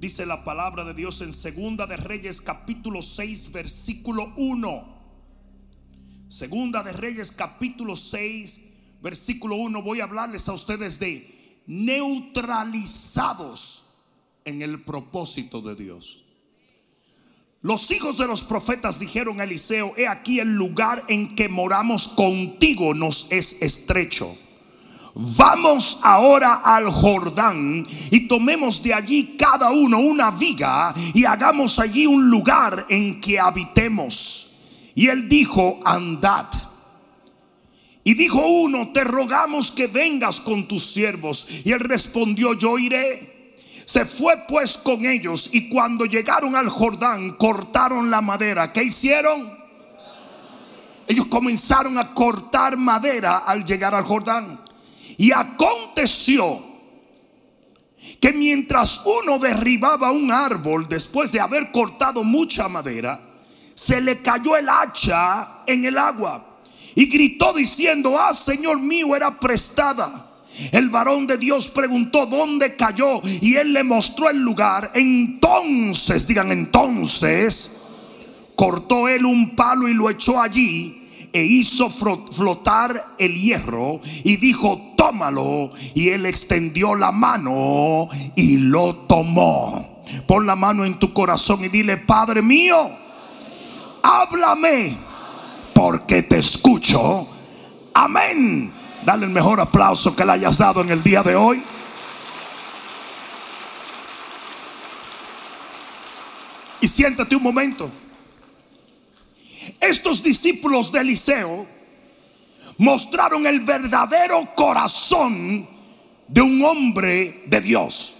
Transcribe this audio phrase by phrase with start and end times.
[0.00, 4.96] Dice la palabra de Dios en Segunda de Reyes capítulo 6 versículo 1.
[6.30, 8.62] Segunda de Reyes capítulo 6
[9.02, 9.82] versículo 1.
[9.82, 13.84] Voy a hablarles a ustedes de neutralizados
[14.46, 16.24] en el propósito de Dios.
[17.60, 22.08] Los hijos de los profetas dijeron a Eliseo, he aquí el lugar en que moramos
[22.08, 24.34] contigo nos es estrecho.
[25.14, 32.06] Vamos ahora al Jordán y tomemos de allí cada uno una viga y hagamos allí
[32.06, 34.50] un lugar en que habitemos.
[34.94, 36.46] Y él dijo, andad.
[38.04, 41.46] Y dijo uno, te rogamos que vengas con tus siervos.
[41.64, 43.56] Y él respondió, yo iré.
[43.84, 48.72] Se fue pues con ellos y cuando llegaron al Jordán cortaron la madera.
[48.72, 49.58] ¿Qué hicieron?
[51.08, 54.59] Ellos comenzaron a cortar madera al llegar al Jordán.
[55.20, 56.64] Y aconteció
[58.18, 63.20] que mientras uno derribaba un árbol después de haber cortado mucha madera,
[63.74, 66.62] se le cayó el hacha en el agua
[66.94, 70.26] y gritó diciendo, ah, Señor mío, era prestada.
[70.72, 74.90] El varón de Dios preguntó dónde cayó y él le mostró el lugar.
[74.94, 77.72] Entonces, digan entonces,
[78.56, 80.99] cortó él un palo y lo echó allí
[81.32, 85.72] e hizo flotar el hierro y dijo, tómalo.
[85.94, 90.02] Y él extendió la mano y lo tomó.
[90.26, 92.90] Pon la mano en tu corazón y dile, Padre mío,
[94.02, 94.96] háblame
[95.74, 97.28] porque te escucho.
[97.94, 98.72] Amén.
[99.04, 101.62] Dale el mejor aplauso que le hayas dado en el día de hoy.
[106.80, 107.90] Y siéntate un momento.
[109.90, 111.66] Estos discípulos de Eliseo
[112.78, 115.68] mostraron el verdadero corazón
[116.28, 118.14] de un hombre de Dios.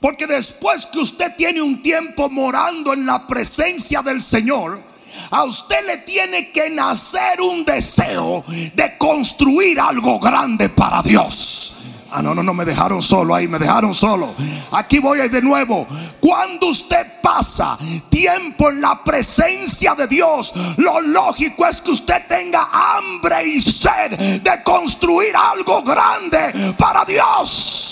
[0.00, 4.82] Porque después que usted tiene un tiempo morando en la presencia del Señor,
[5.30, 11.76] a usted le tiene que nacer un deseo de construir algo grande para Dios.
[12.14, 14.34] Ah, no, no, no, me dejaron solo ahí, me dejaron solo.
[14.70, 15.86] Aquí voy de nuevo.
[16.20, 17.78] Cuando usted pasa
[18.10, 24.40] tiempo en la presencia de Dios, lo lógico es que usted tenga hambre y sed
[24.42, 27.91] de construir algo grande para Dios.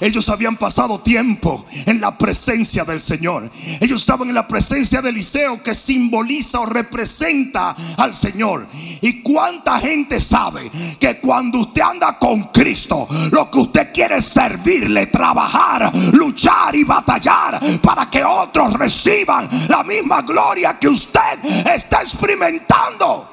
[0.00, 3.50] Ellos habían pasado tiempo en la presencia del Señor.
[3.80, 8.68] Ellos estaban en la presencia de Eliseo que simboliza o representa al Señor.
[9.00, 14.26] ¿Y cuánta gente sabe que cuando usted anda con Cristo, lo que usted quiere es
[14.26, 22.02] servirle, trabajar, luchar y batallar para que otros reciban la misma gloria que usted está
[22.02, 23.28] experimentando?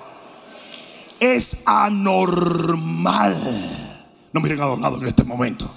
[1.20, 3.38] Es anormal.
[4.32, 5.74] No miren a los lados en este momento.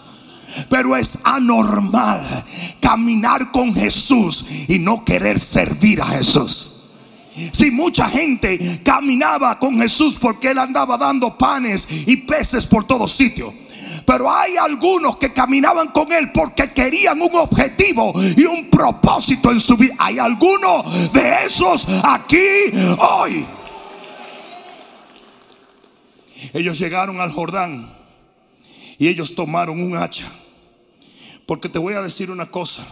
[0.69, 2.45] Pero es anormal
[2.81, 6.73] caminar con Jesús y no querer servir a Jesús.
[7.53, 13.13] Si mucha gente caminaba con Jesús porque él andaba dando panes y peces por todos
[13.13, 13.55] sitios.
[14.05, 19.61] Pero hay algunos que caminaban con él porque querían un objetivo y un propósito en
[19.61, 19.95] su vida.
[19.99, 22.39] Hay algunos de esos aquí
[22.99, 23.47] hoy.
[26.53, 28.00] Ellos llegaron al Jordán
[29.01, 30.31] y ellos tomaron un hacha
[31.47, 32.87] porque te voy a decir una cosa.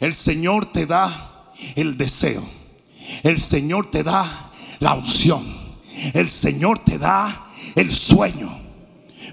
[0.00, 2.42] El Señor te da el deseo.
[3.22, 5.44] El Señor te da la opción.
[6.12, 7.46] El Señor te da
[7.76, 8.50] el sueño.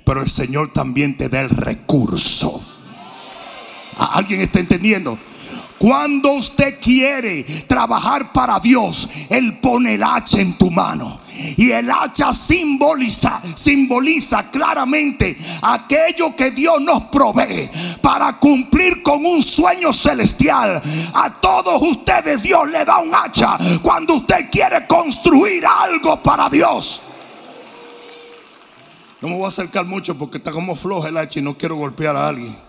[0.06, 2.64] Pero el Señor también te da el recurso.
[3.98, 5.18] ¿Alguien está entendiendo?
[5.80, 11.22] Cuando usted quiere trabajar para Dios, Él pone el hacha en tu mano.
[11.56, 17.70] Y el hacha simboliza, simboliza claramente aquello que Dios nos provee
[18.02, 20.82] para cumplir con un sueño celestial.
[21.14, 27.02] A todos ustedes Dios le da un hacha cuando usted quiere construir algo para Dios.
[29.22, 31.78] No me voy a acercar mucho porque está como floja el hacha y no quiero
[31.78, 32.69] golpear a alguien.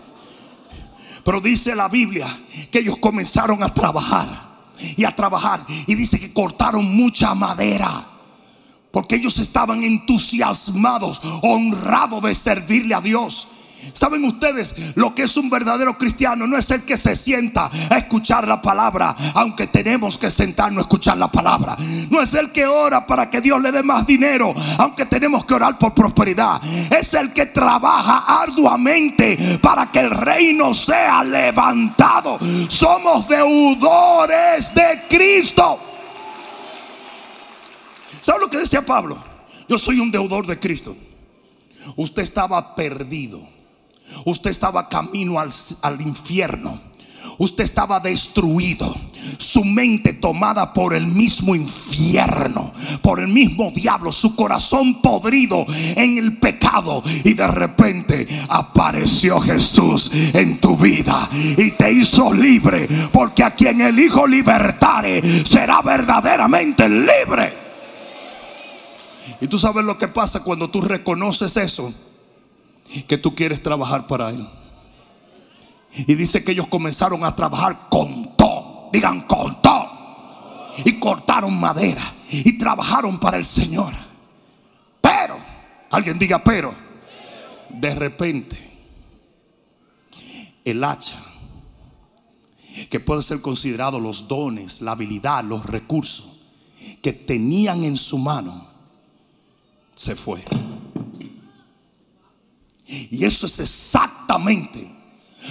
[1.23, 2.27] Pero dice la Biblia
[2.71, 4.51] que ellos comenzaron a trabajar
[4.97, 5.65] y a trabajar.
[5.87, 8.07] Y dice que cortaron mucha madera.
[8.91, 13.47] Porque ellos estaban entusiasmados, honrados de servirle a Dios.
[13.93, 16.47] ¿Saben ustedes lo que es un verdadero cristiano?
[16.47, 20.81] No es el que se sienta a escuchar la palabra, aunque tenemos que sentarnos a
[20.81, 21.77] escuchar la palabra.
[22.09, 25.53] No es el que ora para que Dios le dé más dinero, aunque tenemos que
[25.53, 26.61] orar por prosperidad.
[26.91, 32.39] Es el que trabaja arduamente para que el reino sea levantado.
[32.67, 35.79] Somos deudores de Cristo.
[38.21, 39.23] ¿Sabe lo que decía Pablo?
[39.67, 40.95] Yo soy un deudor de Cristo.
[41.95, 43.41] Usted estaba perdido
[44.25, 46.79] Usted estaba camino al, al infierno.
[47.37, 48.95] Usted estaba destruido.
[49.37, 52.71] Su mente tomada por el mismo infierno,
[53.01, 57.03] por el mismo diablo, su corazón podrido en el pecado.
[57.23, 62.87] Y de repente apareció Jesús en tu vida y te hizo libre.
[63.11, 67.53] Porque a quien el Hijo libertare será verdaderamente libre.
[69.39, 71.91] Y tú sabes lo que pasa cuando tú reconoces eso,
[73.07, 74.47] que tú quieres trabajar para Él.
[75.93, 78.89] Y dice que ellos comenzaron a trabajar con todo.
[78.93, 79.89] Digan con todo.
[80.85, 82.13] Y cortaron madera.
[82.29, 83.93] Y trabajaron para el Señor.
[85.01, 85.37] Pero,
[85.89, 86.73] alguien diga pero.
[87.69, 88.57] De repente,
[90.63, 91.17] el hacha,
[92.89, 96.27] que puede ser considerado los dones, la habilidad, los recursos
[97.01, 98.67] que tenían en su mano,
[99.95, 100.43] se fue.
[103.09, 104.91] Y eso es exactamente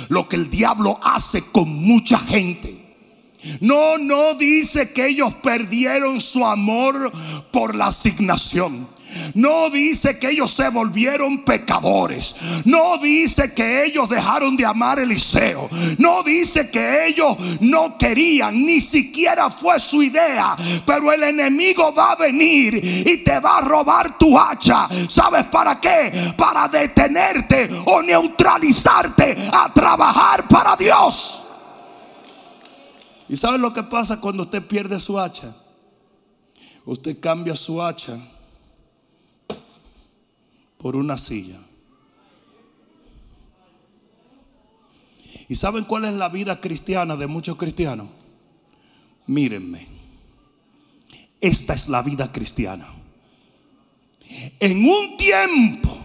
[0.08, 2.80] lo que el diablo hace con mucha gente.
[3.60, 7.10] No, no dice que ellos perdieron su amor
[7.50, 8.86] por la asignación.
[9.34, 12.36] No dice que ellos se volvieron pecadores.
[12.64, 15.68] No dice que ellos dejaron de amar Eliseo.
[15.98, 20.56] No dice que ellos no querían, ni siquiera fue su idea.
[20.84, 24.88] Pero el enemigo va a venir y te va a robar tu hacha.
[25.08, 26.12] ¿Sabes para qué?
[26.36, 31.42] Para detenerte o neutralizarte a trabajar para Dios.
[33.28, 35.54] ¿Y sabes lo que pasa cuando usted pierde su hacha?
[36.84, 38.18] Usted cambia su hacha
[40.80, 41.58] por una silla.
[45.48, 48.08] ¿Y saben cuál es la vida cristiana de muchos cristianos?
[49.26, 49.86] Mírenme.
[51.40, 52.86] Esta es la vida cristiana.
[54.58, 55.98] En un tiempo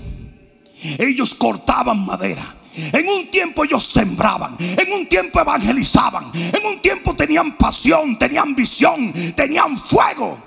[0.98, 2.56] ellos cortaban madera.
[2.76, 8.54] En un tiempo ellos sembraban, en un tiempo evangelizaban, en un tiempo tenían pasión, tenían
[8.54, 10.38] visión, tenían fuego.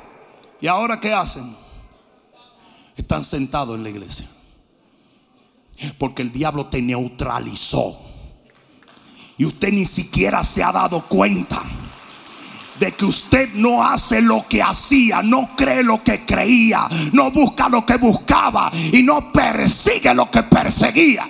[0.61, 1.57] ¿Y ahora qué hacen?
[3.03, 4.29] Están sentados en la iglesia.
[5.99, 7.99] Porque el diablo te neutralizó.
[9.37, 11.63] Y usted ni siquiera se ha dado cuenta
[12.79, 17.69] de que usted no hace lo que hacía, no cree lo que creía, no busca
[17.69, 21.29] lo que buscaba y no persigue lo que perseguía.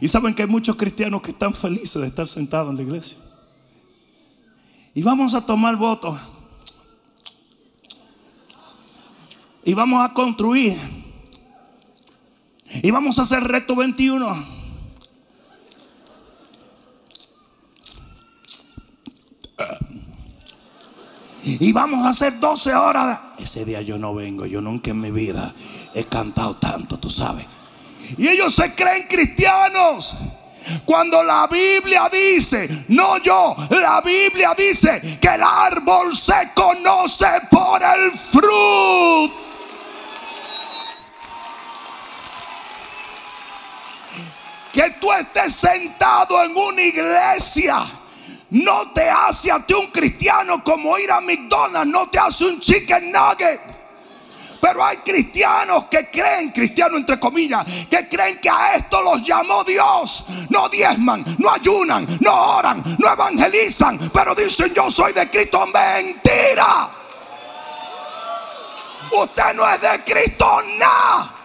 [0.00, 3.18] Y saben que hay muchos cristianos que están felices de estar sentados en la iglesia.
[4.94, 6.18] Y vamos a tomar votos.
[9.64, 10.76] Y vamos a construir.
[12.82, 14.54] Y vamos a hacer reto 21.
[21.44, 23.18] Y vamos a hacer 12 horas.
[23.38, 24.44] Ese día yo no vengo.
[24.46, 25.54] Yo nunca en mi vida
[25.94, 27.46] he cantado tanto, tú sabes.
[28.18, 30.16] Y ellos se creen cristianos.
[30.84, 37.82] Cuando la Biblia dice, no yo, la Biblia dice que el árbol se conoce por
[37.82, 39.43] el fruto.
[44.74, 47.86] Que tú estés sentado en una iglesia
[48.50, 52.58] no te hace a ti un cristiano como ir a McDonald's, no te hace un
[52.58, 53.60] chicken nugget.
[54.60, 59.62] Pero hay cristianos que creen, cristianos entre comillas, que creen que a esto los llamó
[59.62, 60.24] Dios.
[60.48, 65.66] No diezman, no ayunan, no oran, no evangelizan, pero dicen yo soy de Cristo.
[65.66, 66.90] Mentira.
[69.12, 71.43] Usted no es de Cristo nada.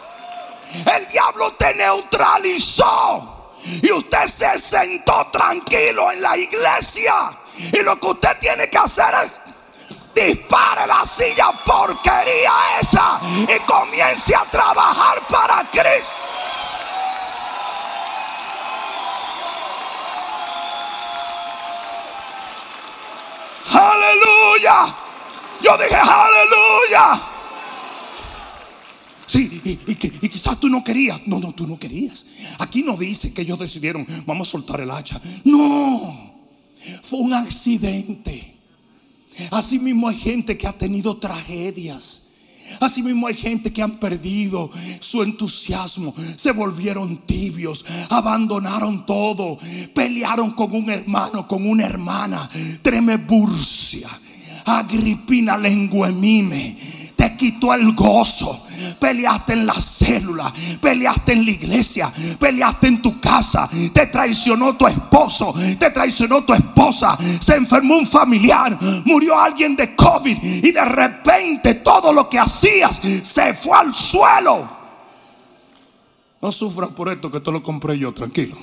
[0.85, 3.51] El diablo te neutralizó.
[3.63, 7.31] Y usted se sentó tranquilo en la iglesia.
[7.57, 9.35] Y lo que usted tiene que hacer es
[10.13, 16.13] dispare la silla porquería esa y comience a trabajar para Cristo.
[23.71, 24.95] Aleluya.
[25.61, 27.28] Yo dije aleluya.
[29.29, 29.95] Sí, y,
[30.27, 31.21] quizás tú no querías.
[31.27, 32.25] No, no, tú no querías.
[32.57, 35.21] Aquí no dice que ellos decidieron, vamos a soltar el hacha.
[35.43, 36.33] No,
[37.03, 38.55] fue un accidente.
[39.51, 42.23] Así mismo hay gente que ha tenido tragedias.
[42.79, 49.57] Así mismo hay gente que han perdido su entusiasmo, se volvieron tibios, abandonaron todo,
[49.93, 52.47] pelearon con un hermano, con una hermana,
[52.83, 54.09] tremeburcia,
[54.65, 58.65] agripina lenguemime te quitó el gozo.
[58.97, 64.87] Peleaste en la célula, peleaste en la iglesia, peleaste en tu casa, te traicionó tu
[64.87, 70.85] esposo, te traicionó tu esposa, se enfermó un familiar, murió alguien de COVID y de
[70.85, 74.69] repente todo lo que hacías se fue al suelo.
[76.41, 78.55] No sufran por esto que esto lo compré yo, tranquilo.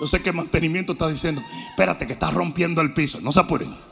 [0.00, 3.20] Yo sé que el mantenimiento está diciendo, espérate que está rompiendo el piso.
[3.20, 3.87] No se apuren.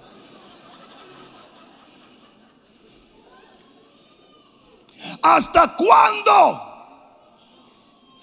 [5.23, 6.63] ¿Hasta cuándo?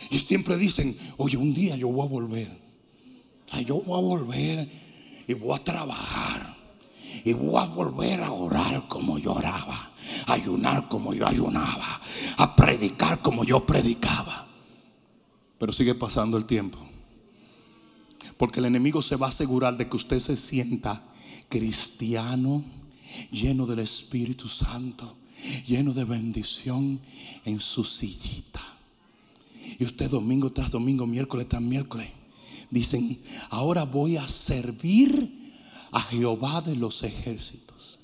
[0.10, 2.62] Y siempre dicen, oye, un día yo voy a volver.
[3.66, 4.70] yo voy a volver
[5.28, 6.56] y voy a trabajar.
[7.26, 9.92] Y voy a volver a orar como yo oraba.
[10.28, 12.02] A ayunar como yo ayunaba.
[12.38, 14.48] A predicar como yo predicaba.
[15.58, 16.80] Pero sigue pasando el tiempo.
[18.38, 21.04] Porque el enemigo se va a asegurar de que usted se sienta
[21.50, 22.64] cristiano,
[23.32, 25.16] lleno del Espíritu Santo,
[25.66, 27.00] lleno de bendición
[27.46, 28.62] en su sillita.
[29.80, 32.10] Y usted domingo tras domingo, miércoles tras miércoles,
[32.70, 35.44] dicen, ahora voy a servir
[35.92, 38.00] a Jehová de los ejércitos.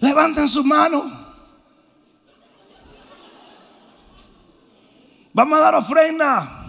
[0.00, 1.20] Levanten su mano.
[5.32, 6.59] Vamos a dar ofrenda.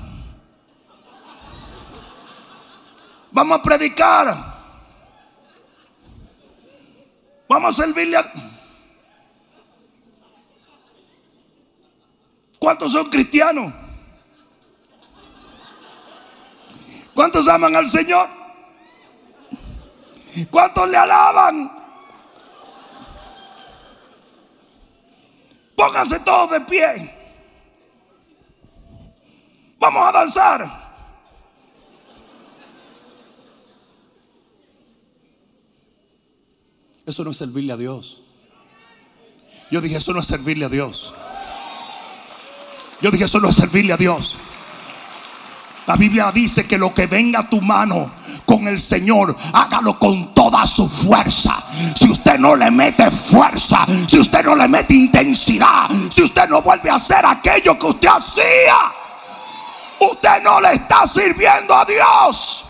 [3.31, 4.51] Vamos a predicar.
[7.47, 8.31] Vamos a servirle a...
[12.59, 13.73] ¿Cuántos son cristianos?
[17.13, 18.29] ¿Cuántos aman al Señor?
[20.49, 21.71] ¿Cuántos le alaban?
[25.75, 27.17] Pónganse todos de pie.
[29.79, 30.90] Vamos a danzar.
[37.11, 38.21] Eso no es servirle a Dios.
[39.69, 41.13] Yo dije, eso no es servirle a Dios.
[43.01, 44.37] Yo dije, eso no es servirle a Dios.
[45.87, 48.09] La Biblia dice que lo que venga a tu mano
[48.45, 51.61] con el Señor, hágalo con toda su fuerza.
[51.95, 56.61] Si usted no le mete fuerza, si usted no le mete intensidad, si usted no
[56.61, 58.77] vuelve a hacer aquello que usted hacía,
[59.99, 62.63] usted no le está sirviendo a Dios.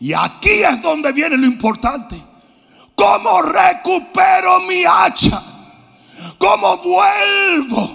[0.00, 2.27] Y aquí es donde viene lo importante.
[2.98, 5.40] ¿Cómo recupero mi hacha?
[6.36, 7.92] ¿Cómo vuelvo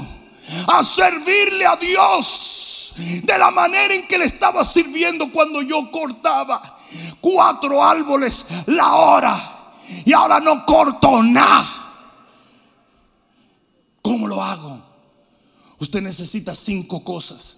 [0.65, 6.79] a servirle a Dios de la manera en que le estaba sirviendo cuando yo cortaba
[7.19, 9.73] cuatro árboles la hora
[10.05, 11.67] y ahora no corto nada?
[14.01, 14.81] ¿Cómo lo hago?
[15.79, 17.57] Usted necesita cinco cosas.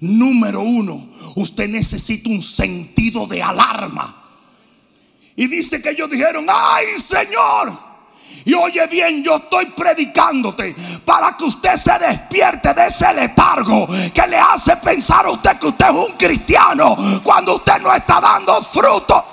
[0.00, 4.21] Número uno, usted necesita un sentido de alarma.
[5.36, 7.92] Y dice que ellos dijeron, ay Señor.
[8.44, 10.74] Y oye bien, yo estoy predicándote
[11.04, 15.68] para que usted se despierte de ese letargo que le hace pensar a usted que
[15.68, 19.24] usted es un cristiano cuando usted no está dando fruto.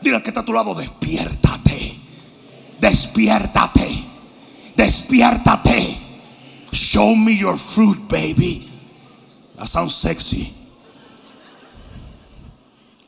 [0.00, 1.98] Dile que está a tu lado, despiértate,
[2.80, 4.04] despiértate,
[4.74, 5.98] despiértate.
[6.72, 8.69] Show me your fruit, baby.
[9.60, 10.54] That sounds sexy.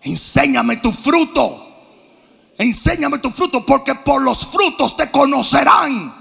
[0.02, 1.66] Enséñame tu fruto.
[2.58, 6.14] Enséñame tu fruto porque por los frutos te conocerán.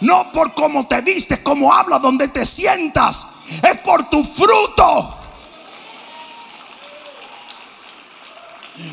[0.00, 3.26] No por cómo te vistes, cómo hablas, donde te sientas.
[3.62, 5.14] Es por tu fruto.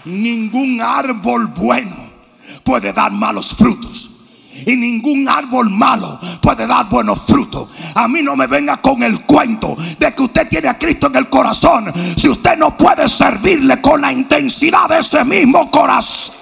[0.03, 1.95] Ningún árbol bueno
[2.65, 4.04] puede dar malos frutos.
[4.65, 7.69] Y ningún árbol malo puede dar buenos frutos.
[7.95, 11.15] A mí no me venga con el cuento de que usted tiene a Cristo en
[11.17, 11.91] el corazón.
[12.15, 16.35] Si usted no puede servirle con la intensidad de ese mismo corazón.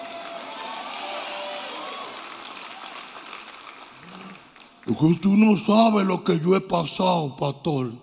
[4.86, 7.93] Porque tú no sabes lo que yo he pasado, pastor.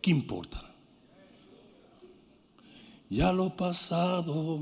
[0.00, 0.62] ¿Qué importa?
[3.10, 4.60] Ya lo pasado,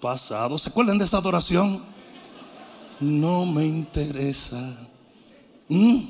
[0.00, 0.56] pasado.
[0.56, 1.82] ¿Se acuerdan de esa adoración?
[3.00, 4.76] No me interesa.
[5.68, 6.00] ¿Mm?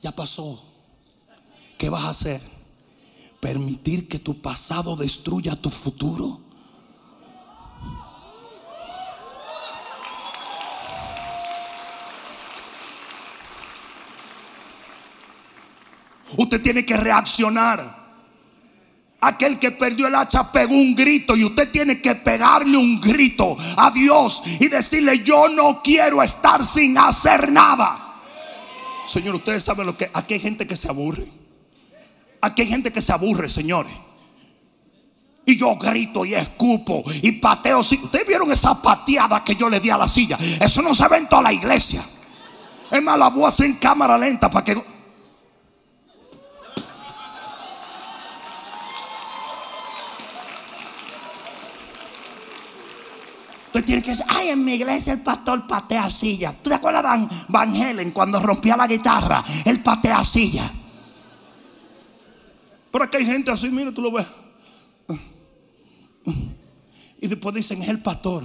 [0.00, 0.62] Ya pasó.
[1.76, 2.40] ¿Qué vas a hacer?
[3.40, 6.40] ¿Permitir que tu pasado destruya tu futuro?
[16.36, 18.03] Usted tiene que reaccionar.
[19.26, 23.56] Aquel que perdió el hacha pegó un grito y usted tiene que pegarle un grito
[23.76, 28.20] a Dios y decirle, yo no quiero estar sin hacer nada.
[29.06, 30.10] Señor, ustedes saben lo que...
[30.12, 31.26] Aquí hay gente que se aburre.
[32.42, 33.94] Aquí hay gente que se aburre, señores.
[35.46, 37.80] Y yo grito y escupo y pateo.
[37.80, 40.38] Ustedes vieron esa pateada que yo le di a la silla.
[40.60, 42.02] Eso no se ve en toda la iglesia.
[42.90, 44.93] Es más, la hacer en cámara lenta para que.
[53.74, 56.54] Usted tiene que decir, ay, en mi iglesia el pastor patea silla.
[56.62, 59.42] ¿Tú te acuerdas de Van, Helen cuando rompía la guitarra?
[59.64, 60.70] Él patea silla.
[62.92, 64.28] Pero aquí hay gente así, mira, tú lo ves.
[67.20, 68.44] Y después dicen, es el pastor,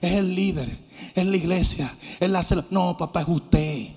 [0.00, 0.70] es el líder,
[1.14, 2.64] es la iglesia, es la cel-".
[2.70, 3.88] No, papá, es usted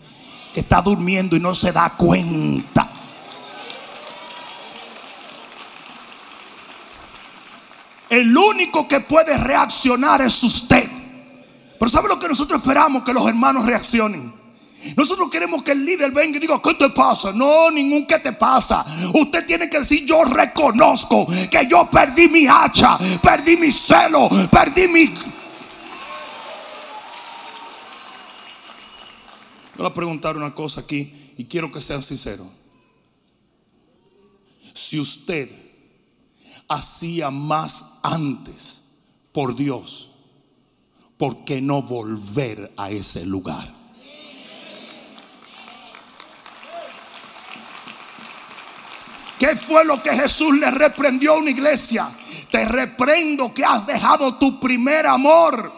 [0.54, 2.92] que está durmiendo y no se da cuenta.
[8.10, 10.90] El único que puede reaccionar es usted.
[11.80, 13.04] Pero ¿sabe lo que nosotros esperamos?
[13.04, 14.34] Que los hermanos reaccionen.
[14.96, 17.32] Nosotros queremos que el líder venga y diga, ¿qué te pasa?
[17.32, 18.86] No, ningún ¿qué te pasa?
[19.14, 24.88] Usted tiene que decir, yo reconozco que yo perdí mi hacha, perdí mi celo, perdí
[24.88, 25.12] mi...
[29.76, 32.48] Voy a preguntar una cosa aquí y quiero que sean sinceros.
[34.74, 35.65] Si usted
[36.68, 38.82] hacía más antes
[39.32, 40.12] por Dios,
[41.18, 43.74] ¿por qué no volver a ese lugar?
[49.38, 52.10] ¿Qué fue lo que Jesús le reprendió a una iglesia?
[52.50, 55.72] Te reprendo que has dejado tu primer amor.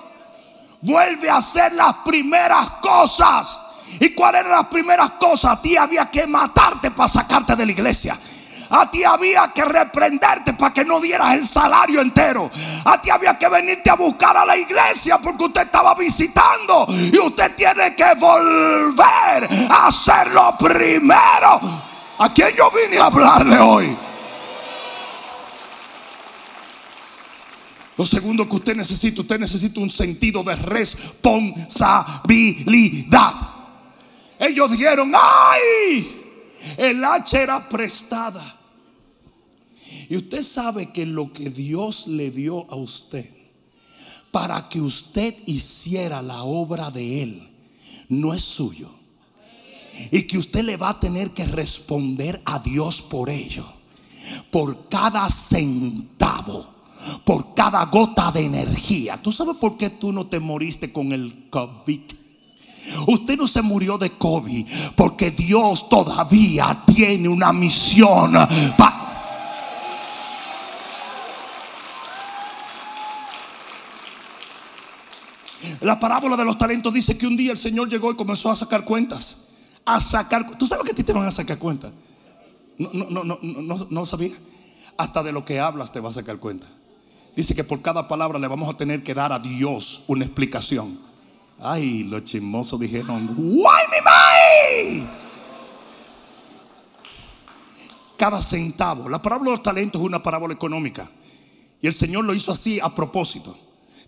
[0.82, 3.60] Vuelve a hacer las primeras cosas.
[4.00, 5.54] ¿Y cuáles eran las primeras cosas?
[5.54, 8.20] A ti había que matarte para sacarte de la iglesia.
[8.70, 12.52] A ti había que reprenderte para que no dieras el salario entero.
[12.86, 16.86] A ti había que venirte a buscar a la iglesia porque usted estaba visitando.
[16.90, 21.62] Y usted tiene que volver a hacerlo primero.
[22.20, 23.98] ¿A quién yo vine a hablarle hoy?
[27.98, 33.34] Lo segundo que usted necesita, usted necesita un sentido de responsabilidad.
[34.38, 36.46] Ellos dijeron, ¡ay!
[36.78, 38.57] El hacha era prestada.
[40.10, 43.30] Y usted sabe que lo que Dios le dio a usted
[44.32, 47.50] para que usted hiciera la obra de Él
[48.10, 48.90] no es suyo.
[50.12, 53.66] Y que usted le va a tener que responder a Dios por ello.
[54.52, 56.68] Por cada centavo.
[57.24, 59.18] Por cada gota de energía.
[59.22, 62.02] ¿Tú sabes por qué tú no te moriste con el COVID?
[63.08, 64.66] Usted no se murió de COVID
[64.96, 68.34] porque Dios todavía tiene una misión.
[68.78, 69.04] pa-
[75.82, 78.56] La parábola de los talentos dice que un día el Señor llegó y comenzó a
[78.56, 79.38] sacar cuentas.
[79.86, 80.58] A sacar.
[80.58, 81.92] ¿Tú sabes que a ti te van a sacar cuentas?
[82.78, 84.36] No, no, no, no, no, sabía.
[84.98, 86.68] Hasta de lo que hablas te va a sacar cuenta.
[87.36, 91.00] Dice que por cada palabra le vamos a tener que dar a Dios una explicación.
[91.60, 95.10] Ay, los chismosos dijeron, ¡Guay, mi mai!
[98.16, 99.10] Cada centavo.
[99.10, 101.10] La parábola de los talentos es una parábola económica.
[101.82, 103.58] Y el Señor lo hizo así a propósito.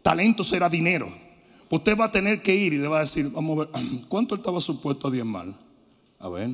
[0.02, 1.29] Talentos era dinero.
[1.70, 4.36] Usted va a tener que ir y le va a decir, vamos a ver, ¿cuánto
[4.36, 5.54] estaba supuesto a diezmar?
[6.20, 6.52] A ver,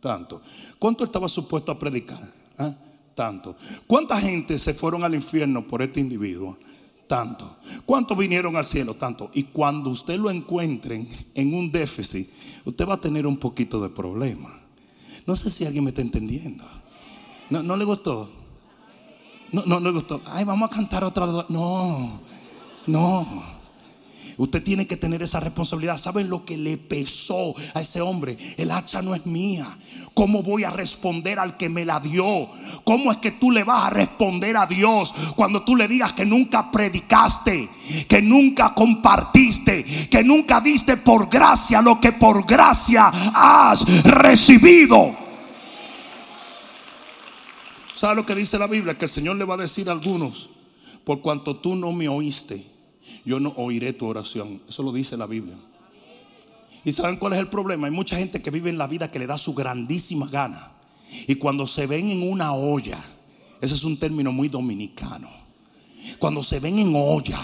[0.00, 0.40] tanto.
[0.78, 2.32] ¿Cuánto estaba supuesto a predicar?
[2.58, 2.74] ¿Ah?
[3.14, 3.56] Tanto.
[3.86, 6.58] ¿Cuánta gente se fueron al infierno por este individuo?
[7.06, 7.56] Tanto.
[7.84, 8.94] ¿Cuántos vinieron al cielo?
[8.94, 9.30] Tanto.
[9.34, 12.28] Y cuando usted lo encuentren en un déficit,
[12.64, 14.60] usted va a tener un poquito de problema.
[15.26, 16.64] No sé si alguien me está entendiendo.
[17.50, 18.28] ¿No, no le gustó?
[19.52, 20.22] No, no le gustó.
[20.24, 21.26] Ay, vamos a cantar otra.
[21.48, 22.20] No,
[22.86, 23.53] no.
[24.36, 25.98] Usted tiene que tener esa responsabilidad.
[25.98, 28.36] ¿Saben lo que le pesó a ese hombre?
[28.56, 29.78] El hacha no es mía.
[30.12, 32.48] ¿Cómo voy a responder al que me la dio?
[32.84, 36.24] ¿Cómo es que tú le vas a responder a Dios cuando tú le digas que
[36.24, 37.68] nunca predicaste,
[38.08, 45.16] que nunca compartiste, que nunca diste por gracia lo que por gracia has recibido?
[47.94, 48.98] ¿Sabe lo que dice la Biblia?
[48.98, 50.50] Que el Señor le va a decir a algunos,
[51.04, 52.73] por cuanto tú no me oíste,
[53.24, 54.60] yo no oiré tu oración.
[54.68, 55.56] Eso lo dice la Biblia.
[56.84, 57.86] ¿Y saben cuál es el problema?
[57.86, 60.72] Hay mucha gente que vive en la vida que le da su grandísima gana.
[61.26, 63.02] Y cuando se ven en una olla,
[63.60, 65.30] ese es un término muy dominicano.
[66.18, 67.40] Cuando se ven en olla,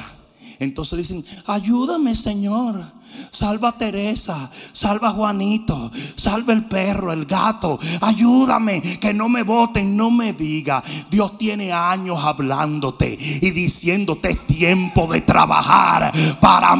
[0.60, 2.84] entonces dicen, ayúdame Señor,
[3.30, 9.42] salva a Teresa, salva a Juanito, salva el perro, el gato, ayúdame, que no me
[9.42, 10.84] voten, no me diga.
[11.10, 16.74] Dios tiene años hablándote y diciéndote es tiempo de trabajar para...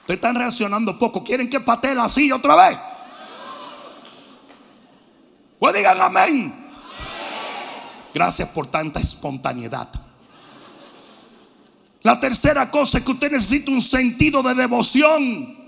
[0.00, 1.22] Ustedes están reaccionando poco.
[1.22, 2.78] ¿Quieren que patee la silla otra vez?
[5.58, 6.61] Pues digan amén.
[8.14, 9.88] Gracias por tanta espontaneidad.
[12.02, 15.61] La tercera cosa es que usted necesita un sentido de devoción.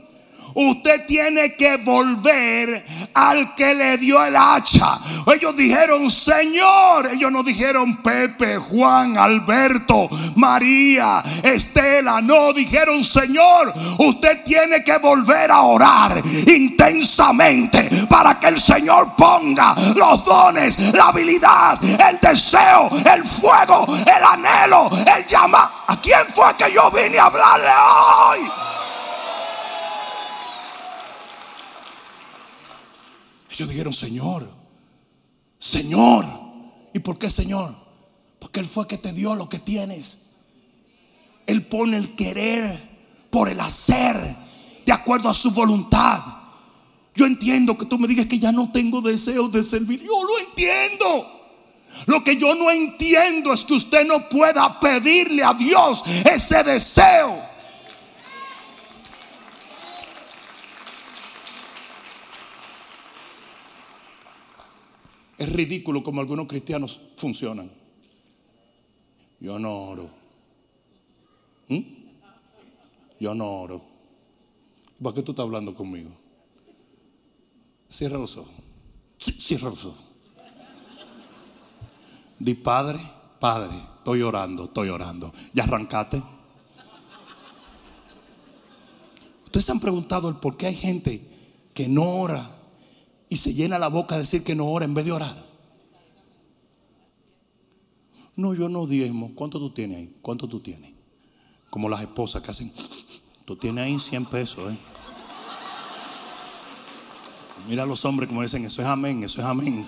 [0.54, 5.00] Usted tiene que volver al que le dio el hacha.
[5.34, 7.10] Ellos dijeron, Señor.
[7.12, 12.20] Ellos no dijeron Pepe, Juan, Alberto, María, Estela.
[12.20, 19.74] No, dijeron, Señor, usted tiene que volver a orar intensamente para que el Señor ponga
[19.96, 25.70] los dones, la habilidad, el deseo, el fuego, el anhelo, el llamado.
[25.88, 28.73] ¿A quién fue que yo vine a hablarle hoy?
[33.54, 34.50] Ellos dijeron, Señor,
[35.58, 36.26] Señor.
[36.92, 37.74] ¿Y por qué Señor?
[38.38, 40.18] Porque Él fue que te dio lo que tienes.
[41.46, 42.78] Él pone el querer
[43.30, 44.36] por el hacer,
[44.84, 46.22] de acuerdo a su voluntad.
[47.14, 50.02] Yo entiendo que tú me digas que ya no tengo deseos de servir.
[50.02, 51.30] Yo lo entiendo.
[52.06, 57.53] Lo que yo no entiendo es que usted no pueda pedirle a Dios ese deseo.
[65.37, 67.70] Es ridículo como algunos cristianos funcionan.
[69.40, 70.11] Yo no oro.
[71.68, 71.81] ¿Mm?
[73.20, 73.83] Yo no oro.
[75.03, 76.11] ¿Para qué tú estás hablando conmigo?
[77.88, 78.55] Cierra los ojos.
[79.18, 80.03] Cierra los ojos.
[82.38, 83.01] Di Padre,
[83.40, 85.33] Padre, estoy orando, estoy orando.
[85.53, 86.23] ¿Ya arrancate?
[89.44, 91.29] Ustedes se han preguntado el por qué hay gente
[91.75, 92.51] que no ora
[93.28, 95.54] y se llena la boca de decir que no ora en vez de orar.
[98.37, 99.32] No, yo no diezmo.
[99.34, 100.16] ¿Cuánto tú tienes ahí?
[100.20, 100.92] ¿Cuánto tú tienes?
[101.70, 102.72] Como las esposas que hacen,
[103.44, 104.72] tú tienes ahí 100 pesos.
[104.72, 104.76] ¿eh?
[107.68, 109.87] Mira a los hombres como dicen, eso es amén, eso es amén.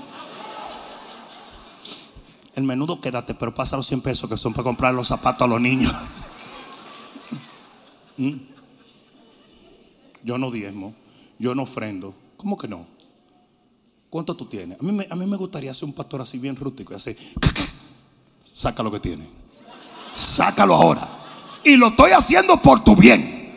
[2.54, 5.46] El menudo quédate, pero pasa los 100 pesos que son para comprar los zapatos a
[5.46, 5.92] los niños.
[8.16, 8.36] ¿Mm?
[10.24, 10.94] Yo no diezmo,
[11.38, 12.14] yo no ofrendo.
[12.36, 12.95] ¿Cómo que no?
[14.16, 14.80] ¿Cuánto tú tienes?
[14.80, 17.14] A mí, me, gustaría ser un pastor así bien rústico y así.
[18.54, 19.28] Saca lo que tiene.
[20.14, 21.06] Sácalo ahora.
[21.62, 23.54] Y lo estoy haciendo por tu bien.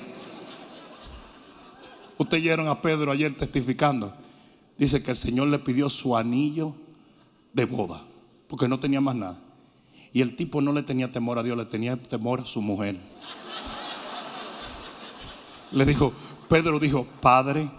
[2.17, 4.13] Ustedes oyeron a Pedro ayer testificando.
[4.77, 6.75] Dice que el Señor le pidió su anillo
[7.53, 8.03] de boda.
[8.49, 9.39] Porque no tenía más nada.
[10.11, 12.99] Y el tipo no le tenía temor a Dios, le tenía temor a su mujer.
[15.71, 16.11] Le dijo,
[16.49, 17.71] Pedro dijo, Padre,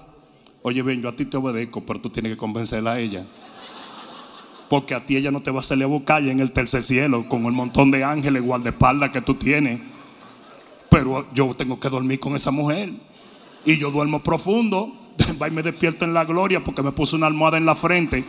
[0.62, 3.27] Oye, bien, yo a ti te obedezco, pero tú tienes que convencerla a ella.
[4.68, 7.29] Porque a ti ella no te va a salir a buscar en el tercer cielo
[7.29, 9.81] con el montón de ángeles guardaespaldas que tú tienes.
[10.90, 12.92] Pero yo tengo que dormir con esa mujer.
[13.64, 14.92] Y yo duermo profundo.
[15.42, 18.25] Va y me despierto en la gloria porque me puse una almohada en la frente.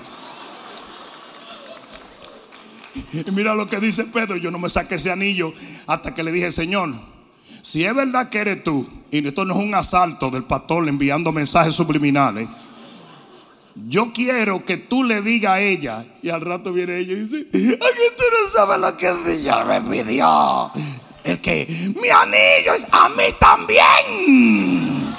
[3.14, 4.38] Y mira lo que dice Pedro.
[4.38, 5.54] Yo no me saqué ese anillo
[5.86, 6.94] hasta que le dije, Señor,
[7.62, 11.32] si es verdad que eres tú, y esto no es un asalto del pastor enviando
[11.32, 12.50] mensajes subliminales,
[13.88, 17.48] yo quiero que tú le digas a ella, y al rato viene ella y dice,
[17.76, 17.86] ¿a
[18.18, 20.72] tú no sabes lo que el Señor me pidió?
[21.24, 23.82] El que mi anillo es a mí también.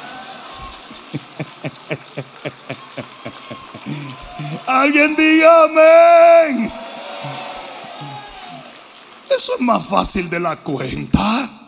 [4.66, 6.72] Alguien diga amén.
[9.36, 11.61] Eso es más fácil de la cuenta.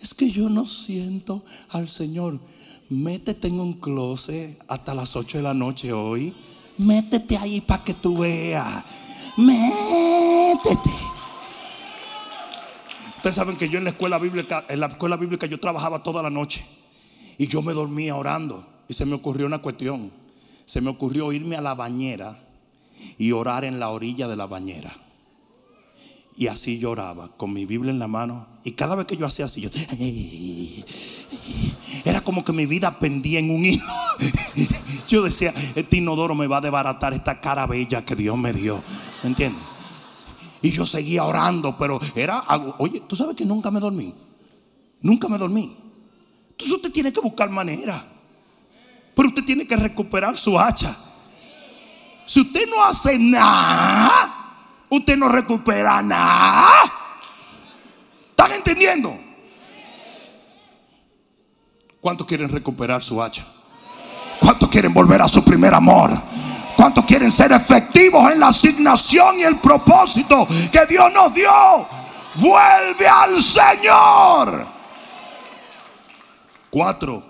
[0.00, 2.38] Es que yo no siento al Señor.
[2.88, 6.34] Métete en un closet hasta las 8 de la noche hoy.
[6.78, 8.84] Métete ahí para que tú veas.
[9.36, 10.90] Métete.
[13.16, 16.22] Ustedes saben que yo en la escuela bíblica, en la escuela bíblica yo trabajaba toda
[16.22, 16.64] la noche.
[17.38, 18.66] Y yo me dormía orando.
[18.88, 20.12] Y se me ocurrió una cuestión.
[20.64, 22.38] Se me ocurrió irme a la bañera
[23.18, 25.05] y orar en la orilla de la bañera.
[26.36, 28.46] Y así lloraba, con mi Biblia en la mano.
[28.62, 29.70] Y cada vez que yo hacía así, yo,
[32.04, 33.84] era como que mi vida pendía en un hilo.
[35.08, 38.82] Yo decía, este inodoro me va a desbaratar esta cara bella que Dios me dio.
[39.22, 39.62] ¿Me entiendes?
[40.60, 42.42] Y yo seguía orando, pero era,
[42.78, 44.12] oye, tú sabes que nunca me dormí.
[45.00, 45.76] Nunca me dormí.
[46.50, 48.04] Entonces usted tiene que buscar manera.
[49.14, 50.96] Pero usted tiene que recuperar su hacha.
[52.26, 54.35] Si usted no hace nada,
[54.90, 56.92] usted no recupera nada.
[58.30, 59.18] ¿Están entendiendo?
[62.00, 63.46] ¿Cuántos quieren recuperar su hacha?
[64.38, 66.10] ¿Cuántos quieren volver a su primer amor?
[66.76, 71.50] ¿Cuántos quieren ser efectivos en la asignación y el propósito que Dios nos dio?
[72.34, 74.66] Vuelve al Señor.
[76.68, 77.24] Cuatro,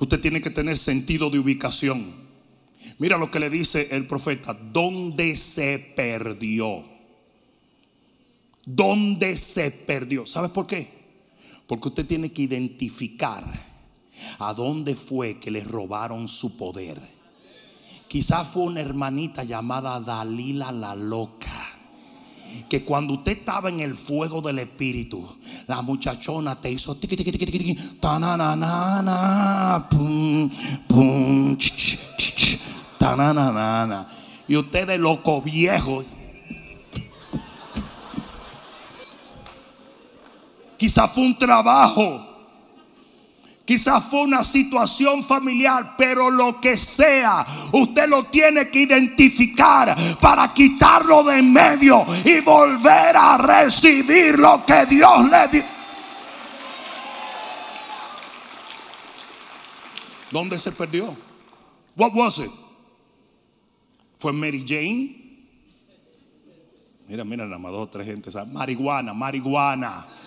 [0.00, 2.12] usted tiene que tener sentido de ubicación.
[2.98, 6.89] Mira lo que le dice el profeta, ¿dónde se perdió?
[8.64, 10.26] ¿Dónde se perdió?
[10.26, 11.00] ¿Sabes por qué?
[11.66, 13.44] Porque usted tiene que identificar
[14.38, 17.00] a dónde fue que le robaron su poder.
[18.08, 21.70] Quizás fue una hermanita llamada Dalila la loca
[22.68, 25.26] que cuando usted estaba en el fuego del espíritu,
[25.66, 29.88] la muchachona te hizo tiqui, tiqui, tiqui, tiqui, tananana.
[34.48, 36.06] Y ustedes loco viejos.
[40.80, 42.26] Quizás fue un trabajo.
[43.66, 50.54] Quizás fue una situación familiar, pero lo que sea, usted lo tiene que identificar para
[50.54, 55.64] quitarlo de en medio y volver a recibir lo que Dios le dio.
[60.30, 61.14] ¿Dónde se perdió?
[61.94, 62.50] What was it?
[64.16, 65.44] ¿Fue Mary Jane?
[67.06, 68.30] Mira, mira, nada más dos tres gente.
[68.46, 70.19] Marihuana, marihuana.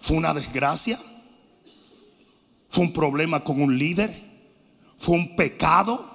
[0.00, 0.98] ¿Fue una desgracia?
[2.70, 4.14] ¿Fue un problema con un líder?
[4.96, 6.08] ¿Fue un pecado?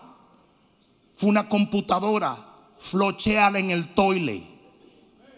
[1.15, 2.38] ¿Fue una computadora?
[2.80, 4.43] Flocheala en el toile.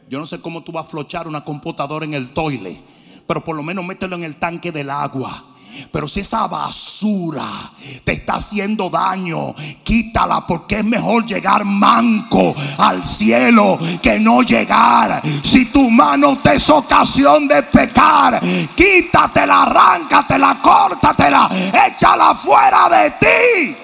[0.09, 2.81] Yo no sé cómo tú vas a flochar una computadora en el toile,
[3.27, 5.46] pero por lo menos mételo en el tanque del agua
[5.91, 7.71] pero si esa basura
[8.03, 15.21] te está haciendo daño, quítala porque es mejor llegar manco al cielo que no llegar.
[15.43, 18.41] Si tu mano te es ocasión de pecar,
[18.75, 21.49] quítatela, arráncatela, córtatela,
[21.87, 23.77] échala fuera de ti.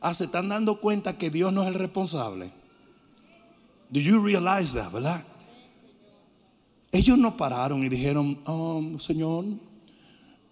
[0.00, 2.50] Ah, se están dando cuenta que Dios no es el responsable.
[3.90, 5.24] Do you realize that, verdad?
[6.92, 9.44] Ellos no pararon y dijeron, oh, Señor,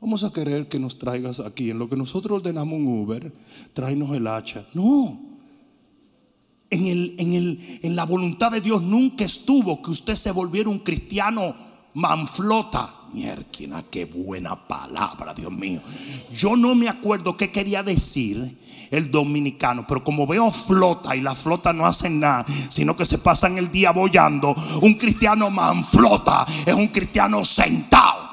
[0.01, 1.71] vamos a querer que nos traigas aquí.
[1.71, 3.33] En lo que nosotros ordenamos un Uber,
[3.73, 4.67] tráenos el hacha.
[4.75, 5.21] No.
[6.71, 10.69] En, el, en, el, en la voluntad de Dios nunca estuvo que usted se volviera
[10.69, 11.55] un cristiano
[11.95, 12.95] manflota.
[13.13, 15.81] Mierda, qué buena palabra, Dios mío.
[16.37, 18.59] Yo no me acuerdo qué quería decir
[18.91, 19.87] el dominicano.
[19.87, 23.71] Pero como veo flota y la flota no hacen nada, sino que se pasan el
[23.71, 28.29] día bollando, un cristiano manflota es un cristiano sentado.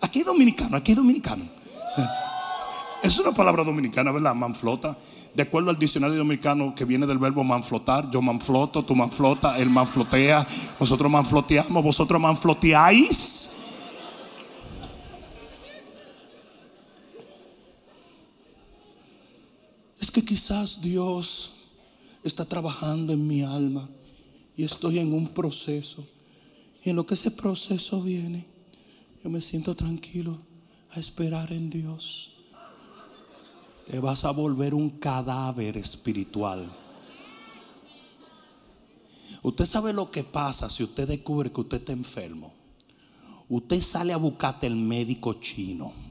[0.00, 1.44] Aquí hay dominicano, aquí hay dominicano.
[3.02, 4.34] Es una palabra dominicana, ¿verdad?
[4.34, 4.96] Manflota.
[5.34, 9.68] De acuerdo al diccionario dominicano que viene del verbo manflotar, yo manfloto, tú manflota, él
[9.68, 10.46] manflotea,
[10.80, 13.50] nosotros manfloteamos, vosotros manfloteáis.
[20.05, 21.50] es que quizás Dios
[22.24, 23.86] está trabajando en mi alma
[24.56, 26.06] y estoy en un proceso.
[26.82, 28.46] Y en lo que ese proceso viene,
[29.22, 30.38] yo me siento tranquilo
[30.92, 32.32] a esperar en Dios.
[33.90, 36.72] Te vas a volver un cadáver espiritual.
[39.42, 42.54] Usted sabe lo que pasa si usted descubre que usted está enfermo.
[43.50, 46.05] Usted sale a buscarte el médico chino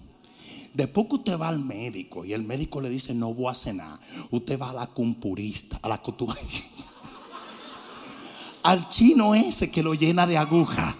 [0.75, 3.97] Después que usted va al médico y el médico le dice no voy a cenar,
[4.29, 6.01] usted va a la compurista, a la
[8.63, 10.97] al chino ese que lo llena de aguja.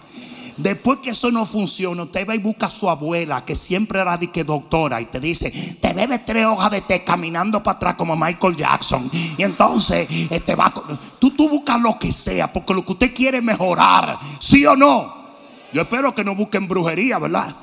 [0.56, 4.16] Después que eso no funciona, usted va y busca a su abuela, que siempre era
[4.16, 8.56] doctora, y te dice, te bebe tres hojas de té caminando para atrás como Michael
[8.56, 9.10] Jackson.
[9.36, 10.72] Y entonces te este va,
[11.18, 14.74] tú, tú buscas lo que sea, porque lo que usted quiere es mejorar, ¿sí o
[14.74, 15.26] no?
[15.74, 17.54] Yo espero que no busquen brujería, ¿verdad?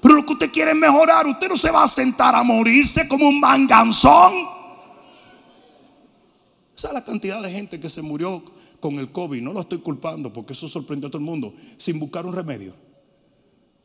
[0.00, 1.26] Pero lo que usted quiere es mejorar.
[1.26, 4.32] Usted no se va a sentar a morirse como un manganzón.
[6.76, 8.42] Esa es la cantidad de gente que se murió
[8.80, 9.40] con el COVID.
[9.40, 11.54] No lo estoy culpando porque eso sorprendió a todo el mundo.
[11.76, 12.74] Sin buscar un remedio.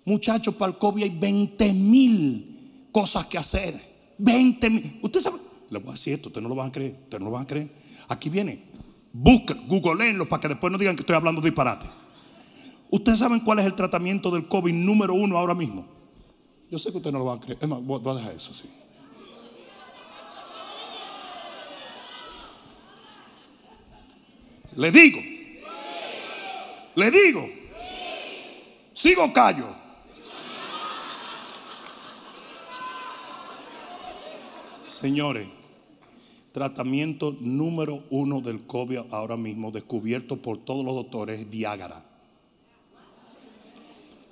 [0.03, 3.79] Muchachos, para el COVID hay 20 mil cosas que hacer.
[4.17, 4.99] 20 mil.
[5.01, 5.37] Usted sabe.
[5.69, 6.29] Le voy a decir esto.
[6.29, 6.97] Ustedes no lo van a creer.
[7.03, 7.71] Ustedes no lo van a creer.
[8.09, 8.71] Aquí viene.
[9.13, 11.85] Busquen, googleenlo para que después no digan que estoy hablando disparate.
[12.89, 15.85] Ustedes saben cuál es el tratamiento del COVID número uno ahora mismo.
[16.71, 17.57] Yo sé que usted no lo va a creer.
[17.61, 18.69] Es más, voy a dejar eso así.
[24.77, 25.19] Le digo.
[26.95, 27.45] Le digo.
[28.93, 29.75] Sigo callo.
[34.85, 35.49] Señores,
[36.53, 42.05] tratamiento número uno del COVID ahora mismo, descubierto por todos los doctores, es Viagra.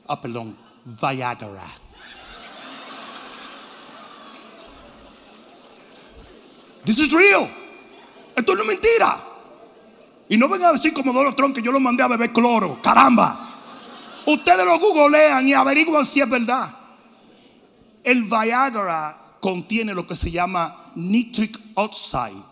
[0.07, 1.88] Ah, perdón, Viagra.
[6.85, 7.49] This is real.
[8.35, 9.19] Esto no es mentira.
[10.29, 12.79] Y no vengan a decir como Donald Trump que yo lo mandé a beber cloro.
[12.81, 13.47] Caramba.
[14.25, 16.75] Ustedes lo googlean y averiguan si es verdad.
[18.03, 22.43] El Viagra contiene lo que se llama nitric oxide,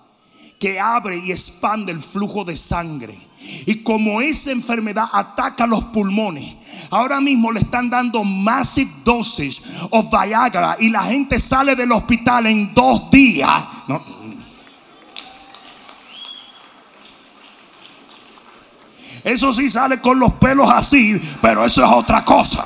[0.59, 3.17] que abre y expande el flujo de sangre.
[3.65, 6.55] Y como esa enfermedad ataca los pulmones,
[6.89, 9.61] ahora mismo le están dando massive doses
[9.91, 13.63] of Viagra y la gente sale del hospital en dos días.
[13.87, 14.03] No,
[19.27, 22.65] Eso sí sale con los pelos así, pero eso es otra cosa.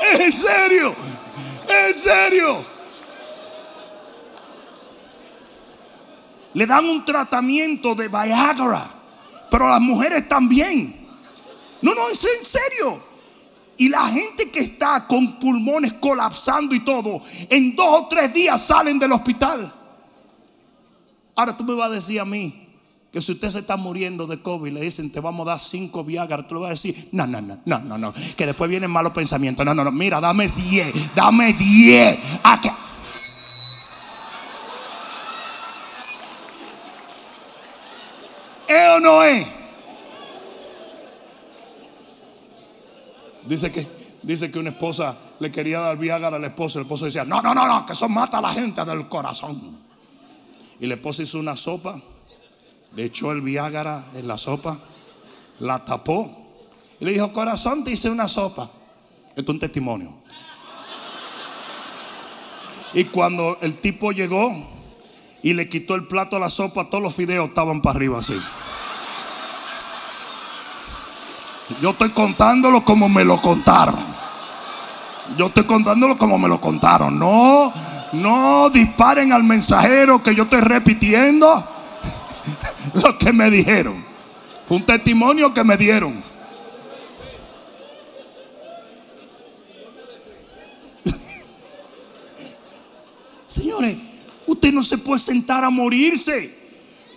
[0.00, 0.94] En serio,
[1.68, 2.64] en serio.
[6.54, 8.88] Le dan un tratamiento de Viagra,
[9.50, 11.10] pero las mujeres también.
[11.82, 13.02] No, no, es en serio.
[13.82, 18.64] Y la gente que está con pulmones colapsando y todo, en dos o tres días
[18.64, 19.74] salen del hospital.
[21.34, 22.68] Ahora tú me vas a decir a mí
[23.10, 26.04] que si usted se está muriendo de COVID, le dicen te vamos a dar cinco
[26.04, 28.88] Viagra, tú le vas a decir, no, no, no, no, no, no, que después vienen
[28.88, 29.66] malos pensamientos.
[29.66, 32.20] No, no, no, mira, dame diez, dame diez.
[32.44, 32.70] ¿A qué?
[38.68, 39.61] ¿Es o no es?
[43.46, 43.86] Dice que,
[44.22, 46.78] dice que una esposa le quería dar Viagra al esposo.
[46.78, 49.78] El esposo decía, no, no, no, no, que eso mata a la gente del corazón.
[50.80, 52.00] Y la esposa hizo una sopa,
[52.94, 54.78] le echó el Viagra en la sopa,
[55.60, 56.42] la tapó
[57.00, 58.70] y le dijo, corazón, te hice una sopa.
[59.30, 60.14] Esto es un testimonio.
[62.94, 64.54] Y cuando el tipo llegó
[65.42, 68.36] y le quitó el plato a la sopa, todos los fideos estaban para arriba así.
[71.80, 73.98] Yo estoy contándolo como me lo contaron.
[75.36, 77.18] Yo estoy contándolo como me lo contaron.
[77.18, 77.72] No,
[78.12, 81.66] no disparen al mensajero que yo estoy repitiendo
[82.94, 84.04] lo que me dijeron.
[84.66, 86.22] Fue un testimonio que me dieron.
[93.46, 93.96] Señores,
[94.46, 96.61] usted no se puede sentar a morirse.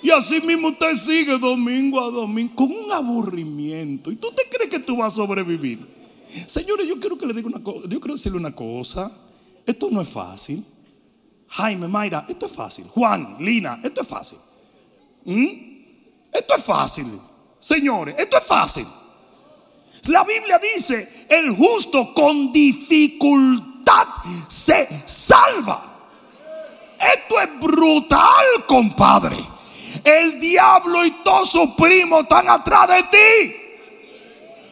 [0.05, 4.11] Y así mismo usted sigue domingo a domingo con un aburrimiento.
[4.11, 5.83] ¿Y tú te crees que tú vas a sobrevivir?
[6.45, 7.87] Señores, yo quiero que le diga una cosa.
[7.89, 9.11] Yo quiero decirle una cosa.
[9.65, 10.63] Esto no es fácil.
[11.47, 12.85] Jaime, Mayra, esto es fácil.
[12.87, 14.37] Juan, Lina, esto es fácil.
[15.23, 15.47] ¿Mm?
[16.31, 17.07] Esto es fácil.
[17.57, 18.85] Señores, esto es fácil.
[20.03, 24.07] La Biblia dice, el justo con dificultad
[24.49, 26.11] se salva.
[26.99, 29.54] Esto es brutal, compadre.
[30.03, 33.55] El diablo y todos sus primos están atrás de ti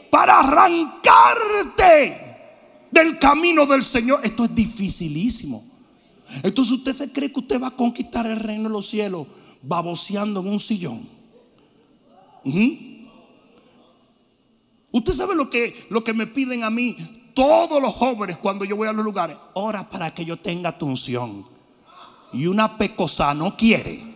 [0.09, 2.23] para arrancarte
[2.91, 4.21] del camino del Señor.
[4.23, 5.63] Esto es dificilísimo.
[6.41, 9.27] Entonces usted se cree que usted va a conquistar el reino de los cielos
[9.62, 11.07] baboseando en un sillón.
[14.91, 16.95] Usted sabe lo que, lo que me piden a mí
[17.33, 19.38] todos los jóvenes cuando yo voy a los lugares.
[19.53, 21.45] Ora para que yo tenga tu unción.
[22.31, 24.12] Y una pecosa no quiere.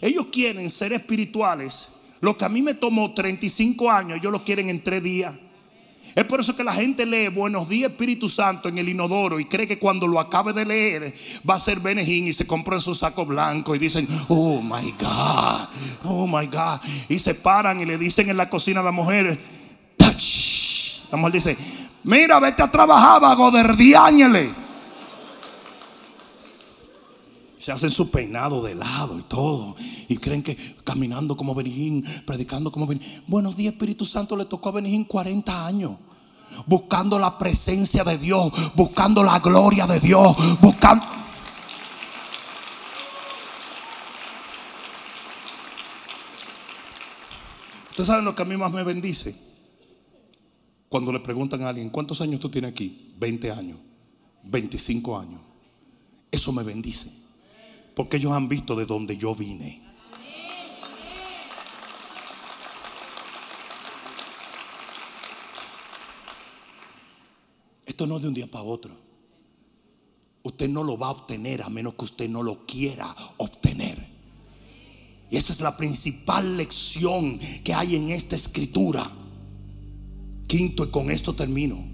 [0.00, 1.90] Ellos quieren ser espirituales.
[2.20, 5.34] Lo que a mí me tomó 35 años, ellos lo quieren en tres días.
[6.14, 9.46] Es por eso que la gente lee Buenos días Espíritu Santo en el inodoro y
[9.46, 11.14] cree que cuando lo acabe de leer
[11.48, 15.68] va a ser Benejín y se compran su saco blanco y dicen, oh my God,
[16.04, 16.80] oh my God.
[17.08, 19.38] Y se paran y le dicen en la cocina a la mujer,
[19.96, 21.10] Touch.
[21.10, 21.56] la mujer dice,
[22.04, 23.62] mira, vete a trabajar, vago de
[27.64, 29.74] se hacen su peinado de lado y todo.
[30.06, 33.22] Y creen que caminando como Benigín, predicando como Benigín.
[33.26, 35.92] Buenos días, Espíritu Santo, le tocó a Benigín 40 años.
[36.66, 41.06] Buscando la presencia de Dios, buscando la gloria de Dios, buscando...
[47.88, 49.34] Ustedes saben lo que a mí más me bendice.
[50.90, 53.14] Cuando le preguntan a alguien, ¿cuántos años tú tienes aquí?
[53.18, 53.78] 20 años,
[54.42, 55.40] 25 años.
[56.30, 57.23] Eso me bendice.
[57.94, 59.82] Porque ellos han visto de donde yo vine.
[67.86, 68.96] Esto no es de un día para otro.
[70.42, 74.04] Usted no lo va a obtener a menos que usted no lo quiera obtener.
[75.30, 79.10] Y esa es la principal lección que hay en esta escritura.
[80.48, 81.93] Quinto, y con esto termino.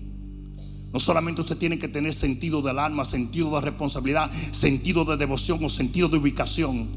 [0.92, 5.64] No solamente usted tiene que tener sentido del alma, sentido de responsabilidad, sentido de devoción
[5.64, 6.88] o sentido de ubicación.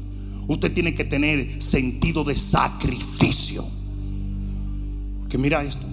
[0.48, 3.64] Usted tiene que tener sentido de sacrificio.
[5.28, 5.86] Que mira esto.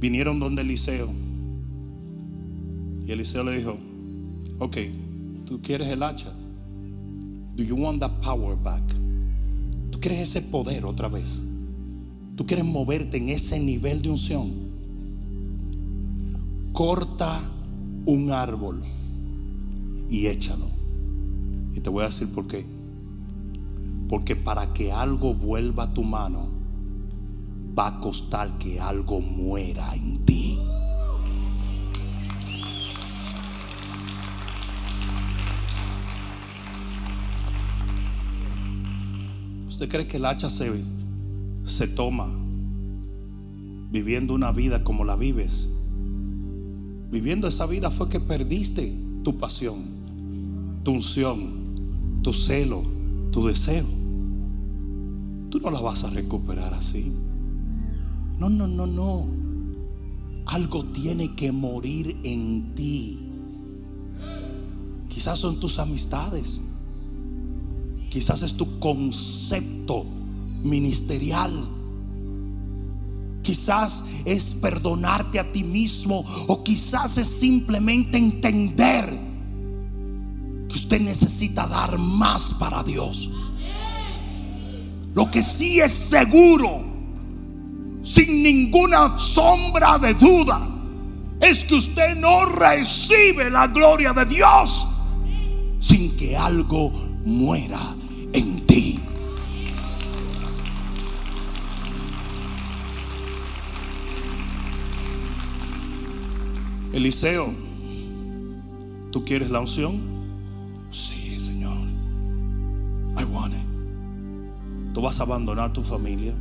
[0.00, 1.12] Vinieron donde Eliseo.
[3.06, 3.78] Y Eliseo le dijo,
[4.58, 4.76] ok,
[5.46, 6.32] ¿tú quieres el hacha?
[7.54, 8.82] Do you want that power back?
[9.90, 11.42] Tú quieres ese poder otra vez.
[12.36, 14.67] Tú quieres moverte en ese nivel de unción.
[16.78, 17.40] Corta
[18.06, 18.84] un árbol
[20.08, 20.70] y échalo.
[21.74, 22.64] Y te voy a decir por qué.
[24.08, 26.48] Porque para que algo vuelva a tu mano,
[27.76, 30.60] va a costar que algo muera en ti.
[39.66, 40.84] ¿Usted cree que el hacha se,
[41.64, 42.28] se toma
[43.90, 45.68] viviendo una vida como la vives?
[47.10, 48.94] Viviendo esa vida fue que perdiste
[49.24, 49.84] tu pasión,
[50.84, 52.82] tu unción, tu celo,
[53.30, 53.86] tu deseo.
[55.50, 57.12] Tú no la vas a recuperar así.
[58.38, 59.26] No, no, no, no.
[60.46, 63.18] Algo tiene que morir en ti.
[65.08, 66.60] Quizás son tus amistades.
[68.10, 70.04] Quizás es tu concepto
[70.62, 71.77] ministerial.
[73.48, 79.08] Quizás es perdonarte a ti mismo o quizás es simplemente entender
[80.68, 83.30] que usted necesita dar más para Dios.
[85.14, 86.82] Lo que sí es seguro,
[88.02, 90.68] sin ninguna sombra de duda,
[91.40, 94.86] es que usted no recibe la gloria de Dios
[95.80, 96.90] sin que algo
[97.24, 97.96] muera
[106.98, 107.54] Eliseo,
[109.12, 110.00] ¿tú quieres la unción?
[110.90, 111.78] Sí, Señor.
[113.16, 114.94] I want it.
[114.94, 116.34] Tú vas a abandonar tu familia.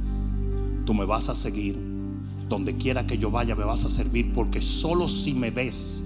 [0.84, 1.78] Tú me vas a seguir.
[2.50, 6.04] Donde quiera que yo vaya me vas a servir porque solo si me ves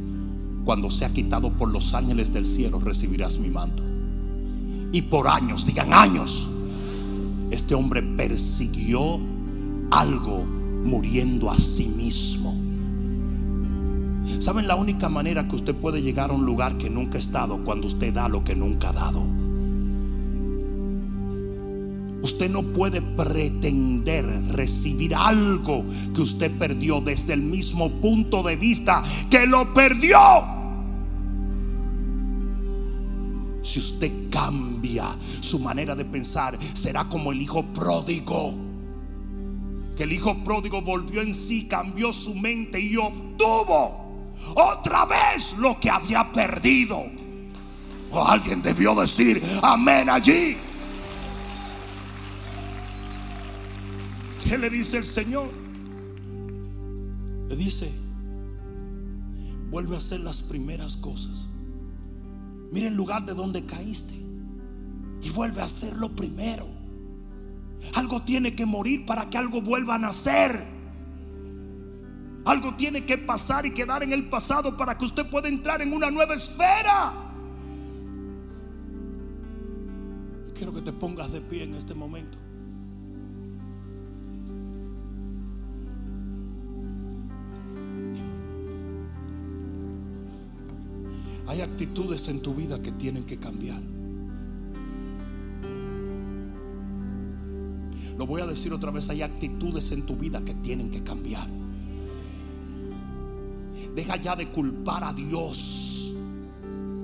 [0.65, 3.83] cuando sea quitado por los ángeles del cielo recibirás mi manto.
[4.91, 6.49] Y por años, digan años,
[7.51, 9.17] este hombre persiguió
[9.91, 10.43] algo
[10.83, 12.70] muriendo a sí mismo.
[14.39, 17.63] ¿Saben la única manera que usted puede llegar a un lugar que nunca ha estado
[17.63, 19.23] cuando usted da lo que nunca ha dado?
[22.21, 29.03] Usted no puede pretender recibir algo que usted perdió desde el mismo punto de vista
[29.29, 30.17] que lo perdió.
[33.63, 38.53] Si usted cambia su manera de pensar, será como el hijo pródigo.
[39.95, 44.00] Que el hijo pródigo volvió en sí, cambió su mente y obtuvo
[44.55, 47.05] otra vez lo que había perdido.
[48.11, 50.57] O alguien debió decir amén allí.
[54.43, 55.49] ¿Qué le dice el Señor?
[57.47, 57.91] Le dice,
[59.69, 61.47] vuelve a hacer las primeras cosas.
[62.71, 64.13] Mira el lugar de donde caíste
[65.21, 66.67] y vuelve a hacerlo primero.
[67.93, 70.65] Algo tiene que morir para que algo vuelva a nacer.
[72.45, 75.93] Algo tiene que pasar y quedar en el pasado para que usted pueda entrar en
[75.93, 77.13] una nueva esfera.
[80.55, 82.37] Quiero que te pongas de pie en este momento.
[91.47, 93.81] Hay actitudes en tu vida que tienen que cambiar.
[98.17, 101.60] Lo voy a decir otra vez, hay actitudes en tu vida que tienen que cambiar.
[103.95, 106.13] Deja ya de culpar a Dios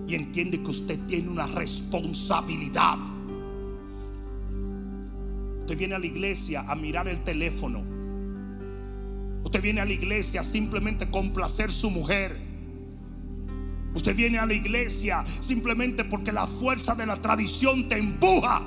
[0.07, 2.97] y entiende que usted tiene una responsabilidad.
[5.61, 7.83] Usted viene a la iglesia a mirar el teléfono.
[9.43, 12.39] Usted viene a la iglesia simplemente complacer su mujer.
[13.93, 18.61] Usted viene a la iglesia simplemente porque la fuerza de la tradición te empuja.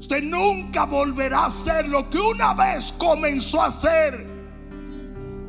[0.00, 4.33] Usted nunca volverá a hacer lo que una vez comenzó a hacer.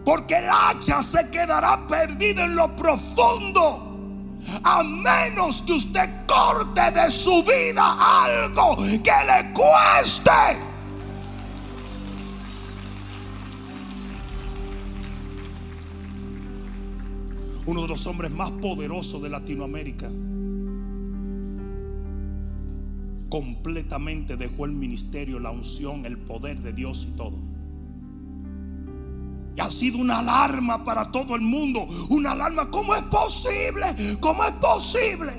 [0.06, 3.82] Porque el hacha se quedará perdida en lo profundo.
[4.64, 10.76] A menos que usted corte de su vida algo que le cueste.
[17.66, 20.10] uno de los hombres más poderosos de Latinoamérica,
[23.30, 27.38] completamente dejó el ministerio, la unción, el poder de Dios y todo.
[29.56, 31.88] Y ha sido una alarma para todo el mundo.
[32.10, 34.18] Una alarma, ¿cómo es posible?
[34.20, 35.32] ¿Cómo es posible?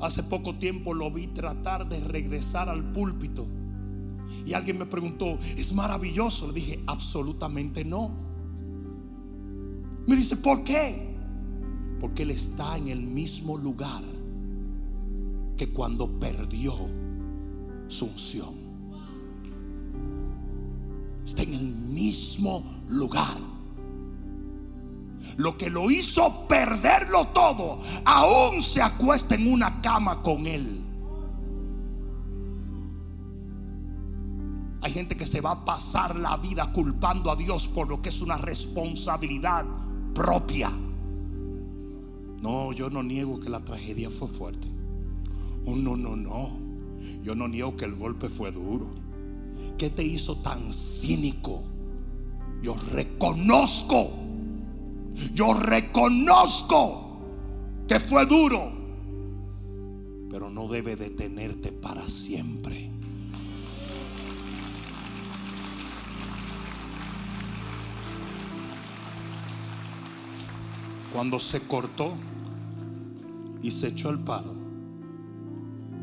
[0.00, 3.46] Hace poco tiempo lo vi tratar de regresar al púlpito.
[4.46, 6.46] Y alguien me preguntó, ¿es maravilloso?
[6.46, 8.10] Le dije, absolutamente no.
[10.06, 11.14] Me dice, ¿por qué?
[12.00, 14.02] Porque Él está en el mismo lugar
[15.58, 16.74] que cuando perdió
[17.88, 18.59] su unción.
[21.24, 23.36] Está en el mismo lugar.
[25.36, 30.80] Lo que lo hizo perderlo todo, aún se acuesta en una cama con él.
[34.82, 38.08] Hay gente que se va a pasar la vida culpando a Dios por lo que
[38.08, 39.66] es una responsabilidad
[40.14, 40.72] propia.
[42.40, 44.68] No, yo no niego que la tragedia fue fuerte.
[45.66, 46.50] Oh, no, no, no.
[47.22, 48.88] Yo no niego que el golpe fue duro.
[49.78, 51.62] ¿Qué te hizo tan cínico?
[52.62, 54.10] Yo reconozco.
[55.34, 57.18] Yo reconozco
[57.88, 58.72] que fue duro.
[60.30, 62.90] Pero no debe detenerte para siempre.
[71.12, 72.14] Cuando se cortó
[73.62, 74.54] y se echó el palo,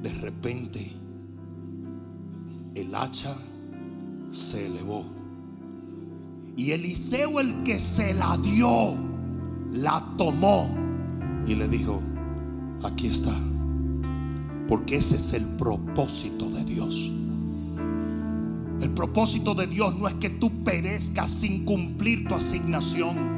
[0.01, 0.91] de repente
[2.75, 3.37] el hacha
[4.31, 5.05] se elevó.
[6.55, 8.95] Y Eliseo el que se la dio,
[9.73, 10.69] la tomó
[11.45, 12.01] y le dijo,
[12.83, 13.33] aquí está.
[14.67, 17.11] Porque ese es el propósito de Dios.
[18.81, 23.37] El propósito de Dios no es que tú perezcas sin cumplir tu asignación.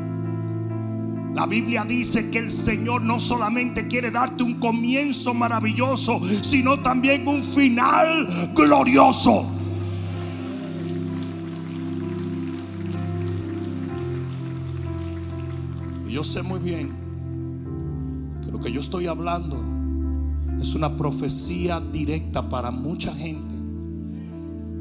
[1.36, 7.28] La Biblia dice que el Señor no solamente quiere darte un comienzo maravilloso, sino también
[7.28, 9.59] un final glorioso.
[16.10, 16.90] Y yo sé muy bien
[18.44, 19.64] que lo que yo estoy hablando
[20.60, 23.54] es una profecía directa para mucha gente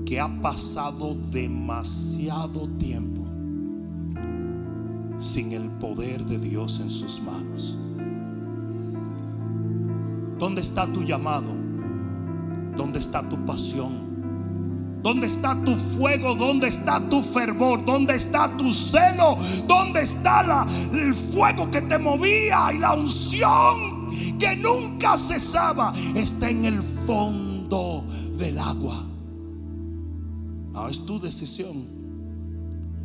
[0.06, 3.26] que ha pasado demasiado tiempo
[5.18, 7.76] sin el poder de Dios en sus manos.
[10.38, 11.52] ¿Dónde está tu llamado?
[12.74, 14.07] ¿Dónde está tu pasión?
[15.08, 16.34] ¿Dónde está tu fuego?
[16.34, 17.82] ¿Dónde está tu fervor?
[17.82, 19.38] ¿Dónde está tu celo?
[19.66, 25.94] ¿Dónde está el fuego que te movía y la unción que nunca cesaba?
[26.14, 28.04] Está en el fondo
[28.36, 29.06] del agua.
[30.74, 31.86] Ahora es tu decisión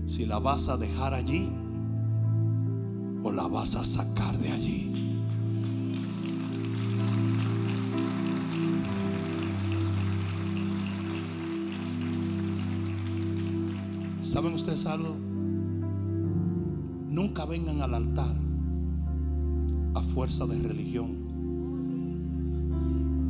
[0.05, 1.53] si la vas a dejar allí
[3.23, 5.02] o la vas a sacar de allí.
[14.33, 15.15] ¿Saben ustedes algo?
[17.11, 18.35] Nunca vengan al altar
[19.93, 21.17] a fuerza de religión.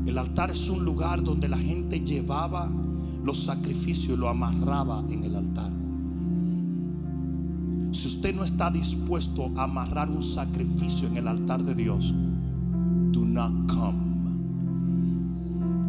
[0.05, 2.69] El altar es un lugar donde la gente llevaba
[3.21, 5.73] los sacrificios y lo amarraba en el altar.
[7.91, 12.13] Si usted no está dispuesto a amarrar un sacrificio en el altar de Dios,
[13.11, 13.99] do not come.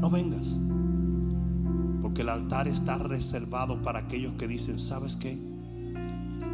[0.01, 0.59] No vengas.
[2.15, 5.37] Porque el altar está reservado para aquellos que dicen, ¿sabes qué?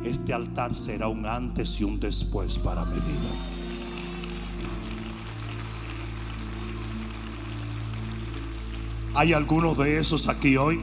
[0.03, 3.31] Este altar será un antes y un después para mi vida.
[9.15, 10.81] ¿Hay algunos de esos aquí hoy?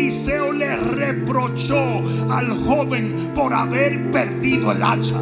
[0.00, 1.78] Eliseo le reprochó
[2.30, 5.20] al joven por haber perdido el hacha.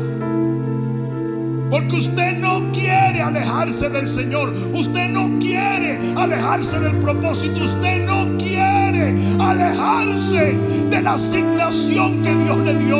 [1.68, 4.54] Porque usted no quiere alejarse del Señor.
[4.72, 7.60] Usted no quiere alejarse del propósito.
[7.64, 10.56] Usted no quiere alejarse
[10.88, 12.98] de la asignación que Dios le dio.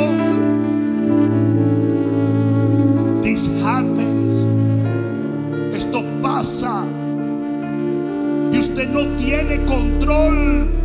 [3.23, 4.45] This happens.
[5.73, 6.83] Esto pasa.
[8.51, 10.78] Y usted no tiene control.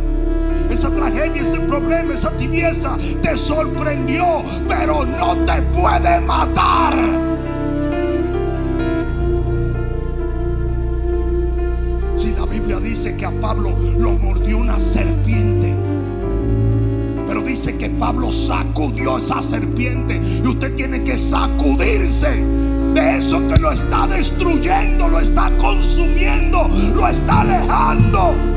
[0.85, 7.25] Esa tragedia, ese problema, esa tibieza te sorprendió, pero no te puede matar.
[12.95, 15.75] dice que a Pablo lo mordió una serpiente.
[17.27, 20.15] Pero dice que Pablo sacudió esa serpiente.
[20.15, 22.43] Y usted tiene que sacudirse
[22.93, 28.54] de eso que lo está destruyendo, lo está consumiendo, lo está alejando.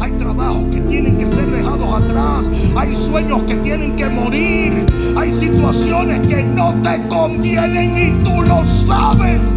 [0.00, 2.50] Hay trabajos que tienen que ser dejados atrás.
[2.76, 4.86] Hay sueños que tienen que morir.
[5.16, 9.54] Hay situaciones que no te convienen y tú lo sabes.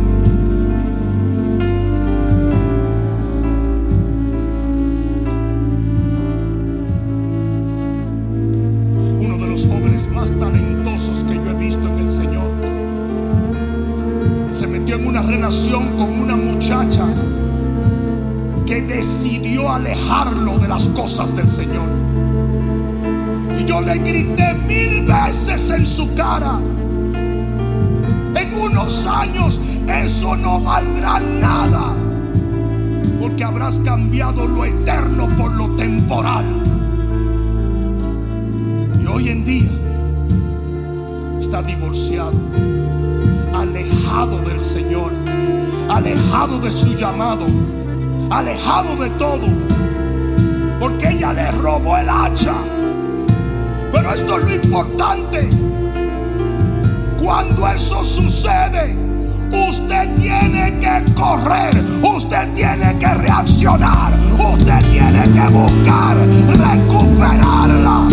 [21.18, 21.88] Del Señor.
[23.59, 26.59] Y yo le grité mil veces en su cara.
[28.36, 31.91] En unos años eso no valdrá nada.
[33.20, 36.45] Porque habrás cambiado lo eterno por lo temporal.
[39.01, 39.72] Y hoy en día
[41.39, 42.34] está divorciado,
[43.55, 45.11] alejado del Señor,
[45.89, 47.47] alejado de su llamado
[48.30, 49.47] alejado de todo,
[50.80, 52.53] porque ella le robó el hacha.
[53.91, 55.49] Pero esto es lo importante.
[57.21, 58.95] Cuando eso sucede,
[59.69, 64.13] usted tiene que correr, usted tiene que reaccionar,
[64.53, 68.07] usted tiene que buscar recuperarla.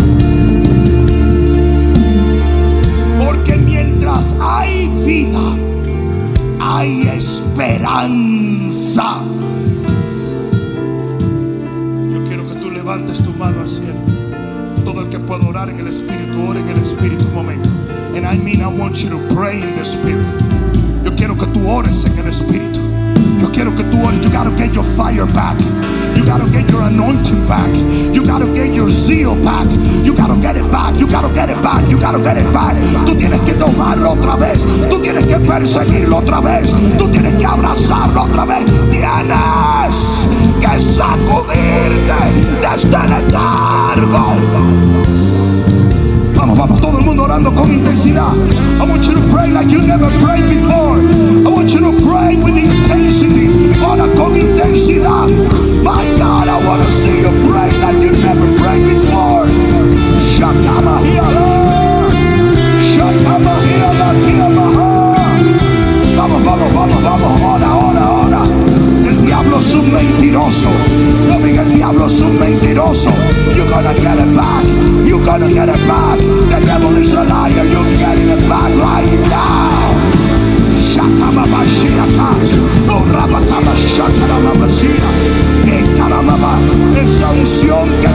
[3.25, 5.55] Porque mientras hay vida,
[6.59, 7.45] hay esperanza.
[12.95, 13.99] Levantes tu mano al cielo.
[14.85, 17.69] Todo el que pueda orar en el Espíritu, ore en el Espíritu un momento.
[18.15, 20.25] And I mean, I want you to pray in the Spirit.
[21.03, 22.79] Yo quiero que tú ores en el Espíritu.
[23.41, 24.21] Yo quiero que tú ores.
[24.21, 25.57] You gotta get your fire back.
[26.15, 27.69] You gotta get your anointing back.
[28.13, 29.67] You gotta get your zeal back.
[30.03, 30.97] You gotta get it back.
[30.99, 31.87] You gotta get it back.
[31.89, 32.75] You gotta get it back.
[33.05, 34.65] Tú tienes que tomarlo otra vez.
[34.89, 36.73] Tú tienes que perseguirlo otra vez.
[36.97, 38.65] Tú tienes que abrazarlo otra vez.
[38.89, 40.27] Tienes
[40.59, 42.13] que sacudirte
[42.61, 44.35] desde el letargo.
[46.57, 48.33] Vamos, todo el mundo orando con intensidad.
[48.79, 50.99] I want you to pray like you never prayed before.
[51.45, 53.49] I want you to pray with intensity.
[53.83, 55.29] Ora con intensidad.
[55.83, 59.47] My God, I want to see you pray like you never prayed before.
[60.35, 62.09] Shakama hiala.
[62.91, 65.15] Shakama hiala kiamaha.
[66.17, 67.41] Vamos, vamos, vamos, vamos.
[67.41, 68.43] Ora, ora, ora.
[69.05, 70.69] El diablo es un mentiroso.
[71.27, 73.09] No diga el diablo es un mentiroso.
[73.53, 74.65] You're gonna get it back.
[75.05, 75.94] You're gonna get it back.
[87.85, 88.14] Unción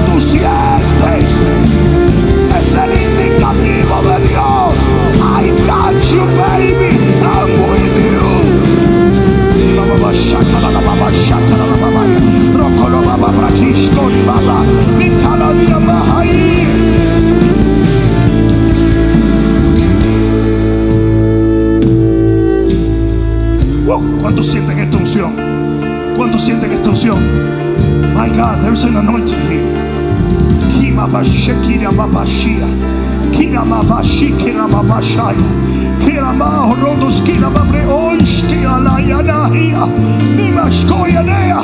[40.37, 41.63] Nimashkoya nea.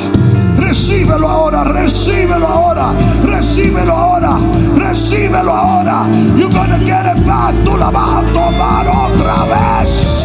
[0.57, 2.93] Recíbelo ahora, recíbelo ahora,
[3.23, 4.37] recíbelo ahora,
[4.75, 6.07] recíbelo ahora.
[6.35, 7.55] You're gonna get it back.
[7.63, 10.16] Tú la vas a tomar otra vez.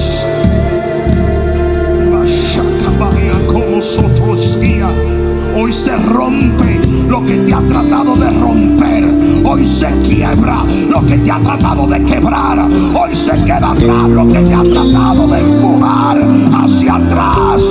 [5.54, 9.04] Hoy se rompe lo que te ha tratado de romper.
[9.44, 12.58] Hoy se quiebra lo que te ha tratado de quebrar.
[12.94, 17.62] Hoy se queda atrás lo que te ha tratado de empujar hacia atrás.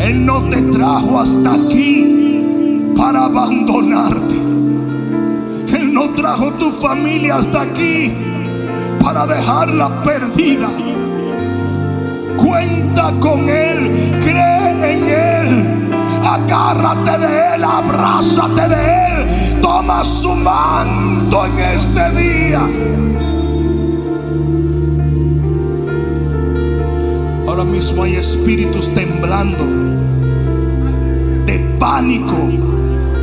[0.00, 4.34] Él no te trajo hasta aquí para abandonarte.
[5.76, 8.14] Él no trajo tu familia hasta aquí
[9.04, 10.68] para dejarla perdida.
[12.38, 15.92] Cuenta con Él, cree en Él,
[16.24, 23.19] agárrate de Él, abrázate de Él, toma su manto en este día.
[27.60, 29.66] Ahora mismo hay espíritus temblando
[31.44, 32.48] de pánico,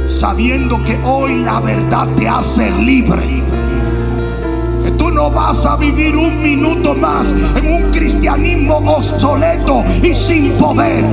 [0.08, 3.42] sabiendo que hoy la verdad te hace libre.
[4.84, 10.52] Que tú no vas a vivir un minuto más en un cristianismo obsoleto y sin
[10.52, 11.04] poder.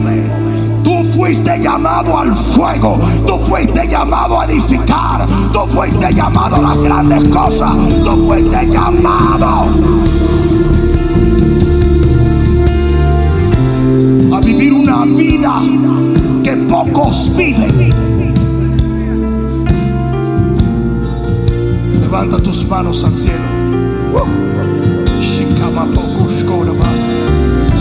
[0.83, 3.01] Tú fuiste llamado al fuego.
[3.27, 5.27] Tú fuiste llamado a edificar.
[5.51, 7.75] Tú fuiste llamado a las grandes cosas.
[8.05, 9.65] Tú fuiste llamado
[16.93, 17.93] pocos viven.
[22.01, 23.45] Levanta tus manos al cielo.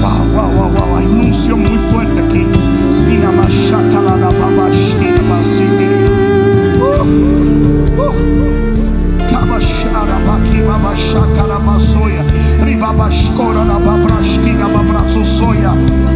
[0.01, 0.97] Wow, wow, wow, wow.
[0.97, 2.45] Hay una unción muy fuerte aquí.
[6.79, 7.03] Uh.
[8.01, 8.62] Uh.
[9.33, 12.23] Kabashara Baki Baba Shakara Masoya
[12.61, 14.67] Ribabashkora la Babrashkina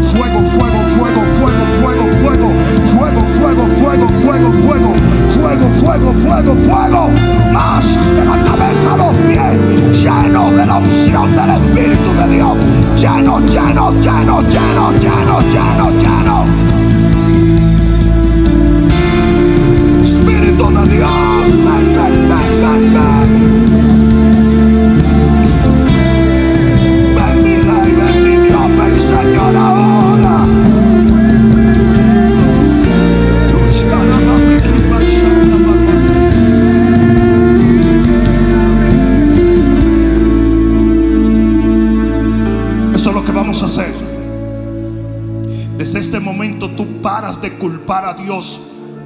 [0.08, 2.50] Fuego, fuego, fuego, fuego, fuego, fuego.
[2.86, 4.94] Fuego, fuego, fuego, fuego, fuego.
[5.30, 7.10] Fuego, fuego, fuego, fuego.
[7.52, 10.02] Más de la cabeza a los pies.
[10.02, 12.58] Lleno de la unción del Espíritu de Dios.
[12.96, 15.97] Lleno, lleno, lleno, lleno, lleno, lleno.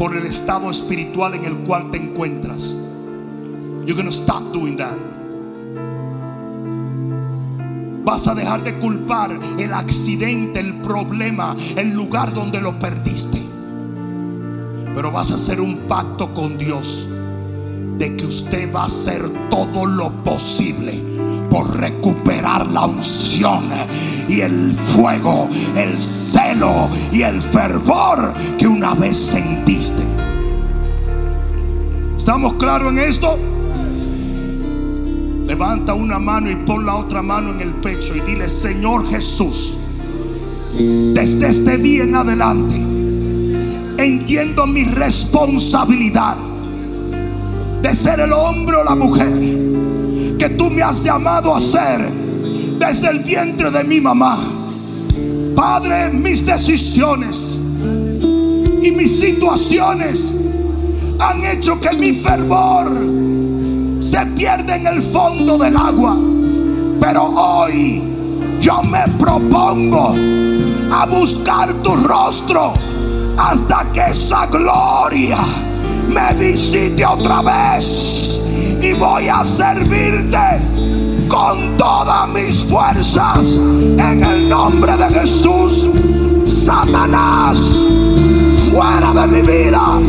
[0.01, 2.75] Por el estado espiritual en el cual te encuentras.
[3.85, 4.97] You're gonna stop doing that.
[8.03, 9.29] Vas a dejar de culpar
[9.59, 13.43] el accidente, el problema, el lugar donde lo perdiste.
[14.95, 17.07] Pero vas a hacer un pacto con Dios
[17.99, 19.21] de que usted va a hacer
[19.51, 20.99] todo lo posible
[21.51, 23.65] por recuperar la unción
[24.31, 30.01] y el fuego, el celo y el fervor que una vez sentiste.
[32.17, 33.37] ¿Estamos claros en esto?
[35.45, 39.77] Levanta una mano y pon la otra mano en el pecho y dile, Señor Jesús,
[40.77, 42.75] desde este día en adelante,
[44.01, 46.37] entiendo mi responsabilidad
[47.81, 49.33] de ser el hombre o la mujer
[50.37, 52.20] que tú me has llamado a ser
[52.81, 54.39] desde el vientre de mi mamá.
[55.55, 57.55] Padre, mis decisiones
[58.81, 60.33] y mis situaciones
[61.19, 62.91] han hecho que mi fervor
[63.99, 66.17] se pierda en el fondo del agua.
[66.99, 68.01] Pero hoy
[68.59, 70.15] yo me propongo
[70.91, 72.73] a buscar tu rostro
[73.37, 75.37] hasta que esa gloria
[76.09, 78.41] me visite otra vez
[78.81, 85.87] y voy a servirte con todas mis fuerzas en el nombre de Jesús.
[86.45, 87.85] Satanás,
[88.69, 89.99] fuera de mi vida,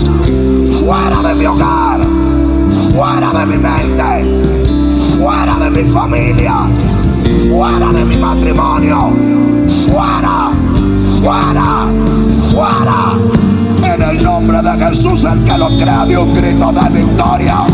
[0.81, 2.01] fuera de mi hogar,
[2.93, 4.43] fuera de mi mente,
[5.17, 6.67] fuera de mi familia,
[7.49, 9.13] fuera de mi matrimonio,
[9.87, 10.51] fuera,
[11.21, 11.87] fuera,
[12.51, 13.95] fuera.
[13.95, 17.65] En el nombre de Jesús, el que lo crea un grito de victoria.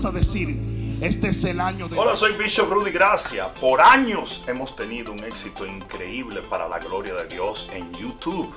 [0.00, 0.56] Vas a decir:
[1.02, 1.98] Este es el año de...
[1.98, 3.52] Hola, soy Bishop Rudy Gracia.
[3.54, 8.50] Por años hemos tenido un éxito increíble para la gloria de Dios en YouTube.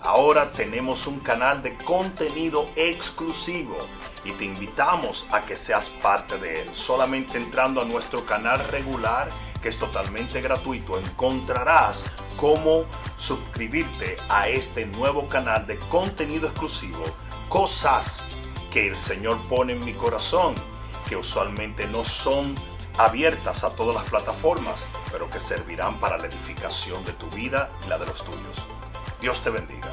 [0.00, 3.78] Ahora tenemos un canal de contenido exclusivo
[4.24, 6.68] y te invitamos a que seas parte de él.
[6.72, 9.28] Solamente entrando a nuestro canal regular,
[9.62, 12.04] que es totalmente gratuito, encontrarás
[12.36, 12.86] cómo
[13.16, 17.04] suscribirte a este nuevo canal de contenido exclusivo.
[17.48, 18.22] Cosas
[18.72, 20.54] que el Señor pone en mi corazón,
[21.08, 22.54] que usualmente no son
[22.98, 27.88] abiertas a todas las plataformas, pero que servirán para la edificación de tu vida y
[27.88, 28.66] la de los tuyos.
[29.20, 29.92] Dios te bendiga.